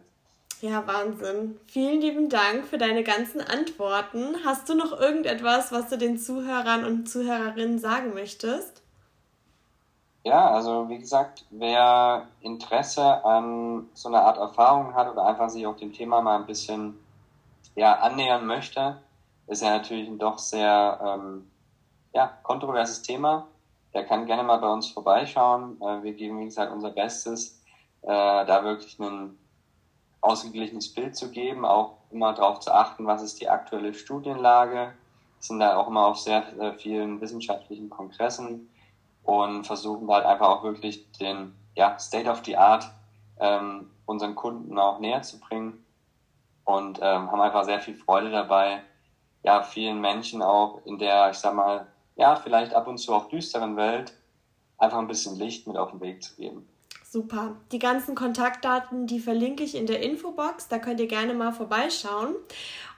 Ja, 0.61 0.87
Wahnsinn. 0.87 1.59
Vielen 1.67 2.01
lieben 2.01 2.29
Dank 2.29 2.65
für 2.65 2.77
deine 2.77 3.03
ganzen 3.03 3.41
Antworten. 3.41 4.37
Hast 4.45 4.69
du 4.69 4.75
noch 4.75 4.97
irgendetwas, 4.97 5.71
was 5.71 5.89
du 5.89 5.97
den 5.97 6.17
Zuhörern 6.17 6.83
und 6.83 7.07
Zuhörerinnen 7.07 7.79
sagen 7.79 8.13
möchtest? 8.13 8.81
Ja, 10.27 10.51
also 10.51 10.89
wie 10.89 10.97
gesagt, 10.97 11.45
wer 11.51 12.27
Interesse 12.41 13.23
an 13.23 13.87
so 13.93 14.09
einer 14.09 14.23
Art 14.23 14.37
Erfahrung 14.37 14.93
hat 14.93 15.09
oder 15.09 15.25
einfach 15.25 15.49
sich 15.49 15.65
auch 15.65 15.77
dem 15.77 15.93
Thema 15.93 16.21
mal 16.21 16.35
ein 16.35 16.45
bisschen 16.45 16.99
ja, 17.75 17.93
annähern 17.93 18.45
möchte, 18.45 18.97
ist 19.47 19.61
ja 19.61 19.69
natürlich 19.69 20.09
ein 20.09 20.17
doch 20.17 20.37
sehr 20.37 20.99
ähm, 21.01 21.49
ja, 22.11 22.27
kontroverses 22.43 23.03
Thema. 23.03 23.47
Der 23.93 24.03
kann 24.03 24.25
gerne 24.25 24.43
mal 24.43 24.57
bei 24.57 24.67
uns 24.67 24.89
vorbeischauen. 24.89 25.79
Äh, 25.79 26.03
wir 26.03 26.11
geben, 26.11 26.41
wie 26.41 26.45
gesagt, 26.45 26.73
unser 26.73 26.89
Bestes, 26.89 27.61
äh, 28.01 28.07
da 28.09 28.65
wirklich 28.65 28.99
ein 28.99 29.37
ausgeglichenes 30.19 30.93
Bild 30.93 31.15
zu 31.15 31.31
geben, 31.31 31.63
auch 31.63 31.99
immer 32.11 32.33
darauf 32.33 32.59
zu 32.59 32.73
achten, 32.73 33.07
was 33.07 33.21
ist 33.21 33.39
die 33.39 33.47
aktuelle 33.47 33.93
Studienlage. 33.93 34.75
Wir 34.75 34.93
sind 35.39 35.59
da 35.59 35.77
auch 35.77 35.87
immer 35.87 36.05
auf 36.05 36.17
sehr, 36.17 36.43
sehr 36.57 36.73
vielen 36.73 37.21
wissenschaftlichen 37.21 37.89
Kongressen 37.89 38.67
und 39.27 39.65
versuchen 39.67 40.09
halt 40.09 40.25
einfach 40.25 40.47
auch 40.47 40.63
wirklich 40.63 41.11
den 41.11 41.53
ja, 41.75 41.99
State 41.99 42.29
of 42.29 42.43
the 42.45 42.55
Art 42.55 42.89
ähm, 43.39 43.91
unseren 44.05 44.35
Kunden 44.35 44.79
auch 44.79 44.99
näher 44.99 45.21
zu 45.21 45.37
bringen 45.39 45.85
und 46.63 46.99
ähm, 47.01 47.29
haben 47.29 47.41
einfach 47.41 47.65
sehr 47.65 47.81
viel 47.81 47.95
Freude 47.95 48.31
dabei, 48.31 48.81
ja, 49.43 49.63
vielen 49.63 49.99
Menschen 49.99 50.41
auch 50.41 50.79
in 50.85 50.97
der, 50.97 51.29
ich 51.29 51.37
sag 51.37 51.53
mal, 51.53 51.87
ja, 52.15 52.37
vielleicht 52.37 52.73
ab 52.73 52.87
und 52.87 52.99
zu 52.99 53.13
auch 53.13 53.27
düsteren 53.27 53.75
Welt 53.75 54.13
einfach 54.77 54.97
ein 54.97 55.07
bisschen 55.07 55.35
Licht 55.35 55.67
mit 55.67 55.75
auf 55.75 55.91
den 55.91 55.99
Weg 55.99 56.23
zu 56.23 56.35
geben. 56.35 56.67
Super. 57.03 57.57
Die 57.71 57.79
ganzen 57.79 58.15
Kontaktdaten, 58.15 59.07
die 59.07 59.19
verlinke 59.19 59.63
ich 59.63 59.75
in 59.75 59.87
der 59.87 60.01
Infobox. 60.01 60.67
Da 60.69 60.79
könnt 60.79 60.99
ihr 60.99 61.07
gerne 61.07 61.33
mal 61.33 61.51
vorbeischauen. 61.51 62.35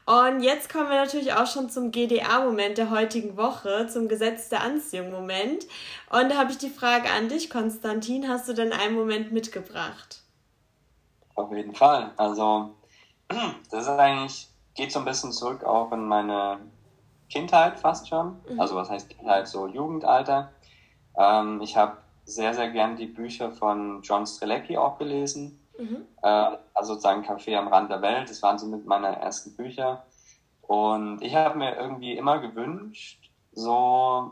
Und 0.09 0.41
jetzt 0.41 0.73
kommen 0.73 0.89
wir 0.89 0.95
natürlich 0.95 1.33
auch 1.33 1.45
schon 1.45 1.69
zum 1.69 1.91
GDA-Moment 1.91 2.79
der 2.79 2.89
heutigen 2.89 3.37
Woche, 3.37 3.85
zum 3.85 4.07
Gesetz 4.07 4.49
der 4.49 4.63
Anziehung-Moment. 4.63 5.67
Und 6.09 6.31
da 6.31 6.37
habe 6.37 6.49
ich 6.49 6.57
die 6.57 6.71
Frage 6.71 7.11
an 7.11 7.29
dich, 7.29 7.51
Konstantin. 7.51 8.27
Hast 8.27 8.49
du 8.49 8.53
denn 8.53 8.73
einen 8.73 8.95
Moment 8.95 9.31
mitgebracht? 9.31 10.23
Auf 11.35 11.51
jeden 11.51 11.75
Fall. 11.75 12.09
Also, 12.17 12.71
das 13.69 13.83
ist 13.83 13.89
eigentlich, 13.89 14.47
geht 14.73 14.91
so 14.91 14.97
ein 14.97 15.05
bisschen 15.05 15.31
zurück 15.31 15.63
auch 15.63 15.91
in 15.91 16.07
meine 16.07 16.57
Kindheit 17.29 17.79
fast 17.79 18.09
schon. 18.09 18.35
Mhm. 18.49 18.59
Also, 18.59 18.73
was 18.73 18.89
heißt 18.89 19.09
Kindheit? 19.09 19.47
So 19.47 19.67
Jugendalter. 19.67 20.51
Ähm, 21.15 21.61
ich 21.61 21.77
habe 21.77 21.97
sehr, 22.25 22.55
sehr 22.55 22.71
gern 22.71 22.95
die 22.95 23.05
Bücher 23.05 23.51
von 23.51 24.01
John 24.01 24.25
Strelecki 24.25 24.75
auch 24.75 24.97
gelesen. 24.97 25.58
Mhm. 25.79 26.05
Äh, 26.21 26.57
also 26.73 26.93
sozusagen 26.93 27.23
Café 27.23 27.57
am 27.57 27.69
Rand 27.69 27.89
der 27.89 28.01
Welt. 28.01 28.29
Das 28.29 28.43
waren 28.43 28.59
so 28.59 28.67
mit 28.67 28.85
meiner 28.85 29.09
ersten 29.09 29.55
Bücher. 29.55 30.03
Und 30.61 31.21
ich 31.23 31.35
habe 31.35 31.57
mir 31.57 31.75
irgendwie 31.75 32.15
immer 32.15 32.39
gewünscht, 32.39 33.31
so, 33.53 34.31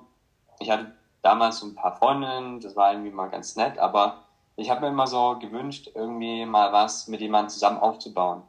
ich 0.59 0.69
hatte 0.69 0.91
damals 1.23 1.59
so 1.59 1.67
ein 1.67 1.75
paar 1.75 1.95
Freundinnen, 1.95 2.59
das 2.59 2.75
war 2.75 2.91
irgendwie 2.91 3.11
mal 3.11 3.29
ganz 3.29 3.55
nett, 3.55 3.79
aber 3.79 4.23
ich 4.55 4.69
habe 4.69 4.81
mir 4.81 4.87
immer 4.89 5.07
so 5.07 5.37
gewünscht, 5.39 5.89
irgendwie 5.95 6.45
mal 6.45 6.71
was 6.71 7.07
mit 7.07 7.21
jemandem 7.21 7.49
zusammen 7.49 7.79
aufzubauen. 7.79 8.43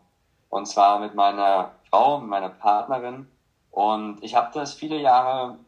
Und 0.48 0.66
zwar 0.66 0.98
mit 0.98 1.14
meiner 1.14 1.72
Frau, 1.90 2.18
mit 2.18 2.28
meiner 2.28 2.48
Partnerin. 2.48 3.28
Und 3.70 4.22
ich 4.22 4.34
habe 4.34 4.50
das 4.52 4.74
viele 4.74 4.98
Jahre 4.98 5.58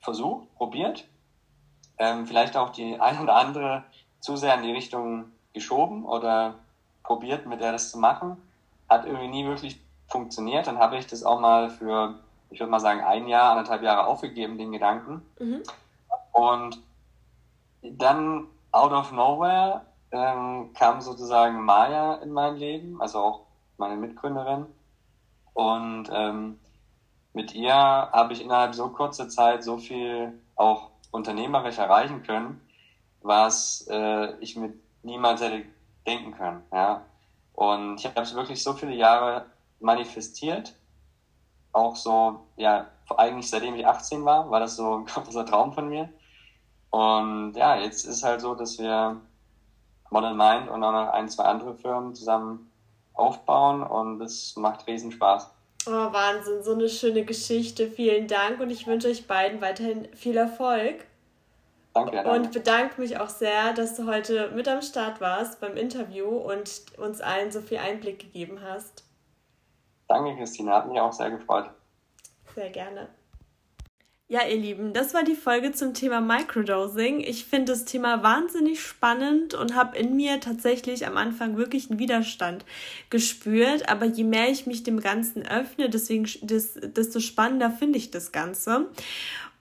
versucht, 0.00 0.54
probiert. 0.54 1.08
Ähm, 1.98 2.26
vielleicht 2.26 2.56
auch 2.56 2.70
die 2.70 3.00
ein 3.00 3.20
oder 3.20 3.36
andere 3.36 3.84
zu 4.20 4.36
sehr 4.36 4.54
in 4.54 4.62
die 4.62 4.72
Richtung 4.72 5.32
geschoben 5.52 6.04
oder 6.04 6.54
probiert, 7.06 7.46
mit 7.46 7.60
der 7.60 7.72
das 7.72 7.90
zu 7.90 7.98
machen. 7.98 8.36
Hat 8.88 9.06
irgendwie 9.06 9.28
nie 9.28 9.46
wirklich 9.46 9.80
funktioniert. 10.08 10.66
Dann 10.66 10.78
habe 10.78 10.96
ich 10.98 11.06
das 11.06 11.22
auch 11.22 11.40
mal 11.40 11.70
für, 11.70 12.16
ich 12.50 12.60
würde 12.60 12.70
mal 12.70 12.80
sagen, 12.80 13.00
ein 13.00 13.28
Jahr, 13.28 13.52
anderthalb 13.52 13.82
Jahre 13.82 14.06
aufgegeben, 14.06 14.58
den 14.58 14.72
Gedanken. 14.72 15.22
Mhm. 15.38 15.62
Und 16.32 16.82
dann, 17.82 18.48
out 18.72 18.92
of 18.92 19.12
nowhere, 19.12 19.86
ähm, 20.10 20.72
kam 20.74 21.00
sozusagen 21.00 21.64
Maya 21.64 22.14
in 22.16 22.32
mein 22.32 22.56
Leben, 22.56 23.00
also 23.00 23.18
auch 23.20 23.40
meine 23.78 23.96
Mitgründerin. 23.96 24.66
Und 25.54 26.10
ähm, 26.12 26.58
mit 27.32 27.54
ihr 27.54 27.74
habe 27.74 28.32
ich 28.32 28.42
innerhalb 28.42 28.74
so 28.74 28.88
kurzer 28.88 29.28
Zeit 29.28 29.64
so 29.64 29.78
viel 29.78 30.38
auch 30.54 30.90
unternehmerisch 31.10 31.78
erreichen 31.78 32.22
können, 32.22 32.60
was 33.22 33.86
äh, 33.90 34.38
ich 34.40 34.56
mit 34.56 34.74
niemals 35.02 35.40
hätte 35.40 35.64
denken 36.06 36.32
können. 36.32 36.62
Ja? 36.72 37.02
Und 37.52 37.98
ich 37.98 38.06
habe 38.06 38.20
es 38.20 38.34
wirklich 38.34 38.62
so 38.62 38.72
viele 38.74 38.94
Jahre 38.94 39.46
manifestiert. 39.80 40.74
Auch 41.72 41.96
so, 41.96 42.46
ja, 42.56 42.86
eigentlich 43.16 43.50
seitdem 43.50 43.74
ich 43.74 43.86
18 43.86 44.24
war, 44.24 44.50
war 44.50 44.60
das 44.60 44.76
so 44.76 44.98
ein 44.98 45.04
großer 45.06 45.46
Traum 45.46 45.72
von 45.72 45.88
mir. 45.88 46.08
Und 46.90 47.54
ja, 47.54 47.76
jetzt 47.76 48.04
ist 48.04 48.22
halt 48.22 48.40
so, 48.40 48.54
dass 48.54 48.78
wir 48.78 49.20
Modern 50.10 50.36
Mind 50.36 50.68
und 50.70 50.82
auch 50.82 50.92
noch 50.92 51.12
ein, 51.12 51.28
zwei 51.28 51.44
andere 51.44 51.74
Firmen 51.74 52.14
zusammen 52.14 52.70
aufbauen 53.14 53.82
und 53.82 54.20
es 54.20 54.56
macht 54.56 54.86
riesen 54.86 55.10
Spaß. 55.10 55.50
Oh, 55.86 55.90
Wahnsinn, 55.90 56.62
so 56.62 56.72
eine 56.72 56.88
schöne 56.88 57.24
Geschichte. 57.24 57.88
Vielen 57.88 58.26
Dank 58.26 58.60
und 58.60 58.70
ich 58.70 58.86
wünsche 58.86 59.08
euch 59.08 59.26
beiden 59.26 59.60
weiterhin 59.60 60.08
viel 60.14 60.36
Erfolg. 60.36 61.06
Danke, 61.96 62.10
danke. 62.12 62.30
Und 62.30 62.52
bedanke 62.52 63.00
mich 63.00 63.18
auch 63.18 63.30
sehr, 63.30 63.72
dass 63.72 63.96
du 63.96 64.04
heute 64.04 64.50
mit 64.54 64.68
am 64.68 64.82
Start 64.82 65.22
warst 65.22 65.60
beim 65.60 65.78
Interview 65.78 66.26
und 66.26 66.82
uns 66.98 67.22
allen 67.22 67.50
so 67.50 67.62
viel 67.62 67.78
Einblick 67.78 68.18
gegeben 68.18 68.58
hast. 68.62 69.02
Danke, 70.06 70.36
Christine. 70.36 70.74
Hat 70.74 70.86
mich 70.88 71.00
auch 71.00 71.14
sehr 71.14 71.30
gefreut. 71.30 71.70
Sehr 72.54 72.68
gerne. 72.68 73.08
Ja, 74.28 74.44
ihr 74.44 74.56
Lieben, 74.56 74.92
das 74.92 75.14
war 75.14 75.22
die 75.22 75.36
Folge 75.36 75.72
zum 75.72 75.94
Thema 75.94 76.20
Microdosing. 76.20 77.20
Ich 77.20 77.46
finde 77.46 77.72
das 77.72 77.86
Thema 77.86 78.22
wahnsinnig 78.22 78.82
spannend 78.82 79.54
und 79.54 79.74
habe 79.74 79.96
in 79.96 80.16
mir 80.16 80.40
tatsächlich 80.40 81.06
am 81.06 81.16
Anfang 81.16 81.56
wirklich 81.56 81.88
einen 81.88 81.98
Widerstand 81.98 82.66
gespürt. 83.08 83.88
Aber 83.88 84.04
je 84.04 84.24
mehr 84.24 84.50
ich 84.50 84.66
mich 84.66 84.82
dem 84.82 85.00
Ganzen 85.00 85.46
öffne, 85.46 85.88
deswegen, 85.88 86.28
desto 86.42 87.20
spannender 87.20 87.70
finde 87.70 87.96
ich 87.96 88.10
das 88.10 88.32
Ganze. 88.32 88.90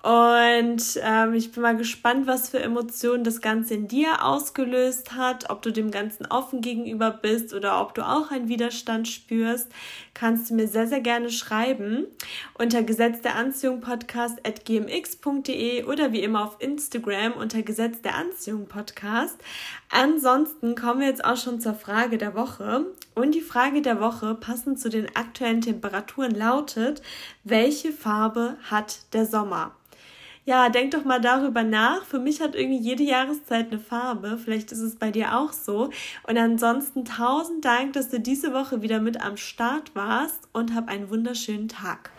Und 0.06 1.00
ähm, 1.02 1.34
ich 1.34 1.52
bin 1.52 1.64
mal 1.64 1.76
gespannt, 1.76 2.28
was 2.28 2.50
für 2.50 2.60
Emotionen 2.60 3.24
das 3.24 3.42
Ganze 3.42 3.74
in 3.74 3.88
dir 3.88 4.24
ausgelöst 4.24 5.14
hat, 5.14 5.50
ob 5.50 5.64
du 5.64 5.72
dem 5.72 5.90
Ganzen 5.90 6.28
offen 6.28 6.62
gegenüber 6.62 7.10
bist 7.10 7.56
oder 7.56 7.82
ob 7.82 7.96
du 7.96 8.08
auch 8.08 8.30
einen 8.30 8.48
Widerstand 8.48 9.08
spürst, 9.08 9.68
kannst 10.14 10.52
du 10.52 10.54
mir 10.54 10.68
sehr, 10.68 10.86
sehr 10.86 11.00
gerne 11.00 11.32
schreiben 11.32 12.06
unter 12.54 12.84
Gesetz 12.84 13.22
der 13.22 13.34
Anziehung 13.34 13.82
Podcast 13.82 14.46
at 14.46 14.64
gmx.de 14.64 15.86
oder 15.86 16.12
wie 16.12 16.22
immer 16.22 16.44
auf 16.44 16.58
Instagram 16.60 17.34
unter 17.34 17.64
Gesetz 17.64 18.04
der 18.04 18.14
Anziehung 18.14 18.68
Podcast. 18.68 19.40
Ansonsten 19.90 20.76
kommen 20.76 21.00
wir 21.00 21.08
jetzt 21.08 21.26
auch 21.26 21.38
schon 21.38 21.60
zur 21.60 21.74
Frage 21.74 22.20
der 22.20 22.36
Woche. 22.36 22.86
Und 23.16 23.34
die 23.34 23.42
Frage 23.42 23.82
der 23.82 24.00
Woche, 24.00 24.36
passend 24.36 24.80
zu 24.80 24.90
den 24.90 25.16
aktuellen 25.16 25.62
Temperaturen, 25.62 26.36
lautet, 26.36 27.02
welche 27.44 27.92
Farbe 27.92 28.58
hat 28.70 29.00
der 29.14 29.26
Sommer? 29.26 29.72
Ja, 30.48 30.70
denk 30.70 30.92
doch 30.92 31.04
mal 31.04 31.20
darüber 31.20 31.64
nach. 31.64 32.06
Für 32.06 32.20
mich 32.20 32.40
hat 32.40 32.54
irgendwie 32.54 32.78
jede 32.78 33.04
Jahreszeit 33.04 33.72
eine 33.72 33.80
Farbe. 33.80 34.38
Vielleicht 34.38 34.72
ist 34.72 34.80
es 34.80 34.96
bei 34.96 35.10
dir 35.10 35.36
auch 35.36 35.52
so. 35.52 35.90
Und 36.28 36.38
ansonsten 36.38 37.04
tausend 37.04 37.66
Dank, 37.66 37.94
dass 37.94 38.10
du 38.10 38.20
diese 38.20 38.54
Woche 38.54 38.84
wieder 38.84 39.00
mit 39.00 39.20
am 39.20 39.38
Start 39.38 39.96
warst 39.96 40.48
und 40.54 40.76
hab 40.76 40.88
einen 40.88 41.10
wunderschönen 41.10 41.68
Tag. 41.68 42.12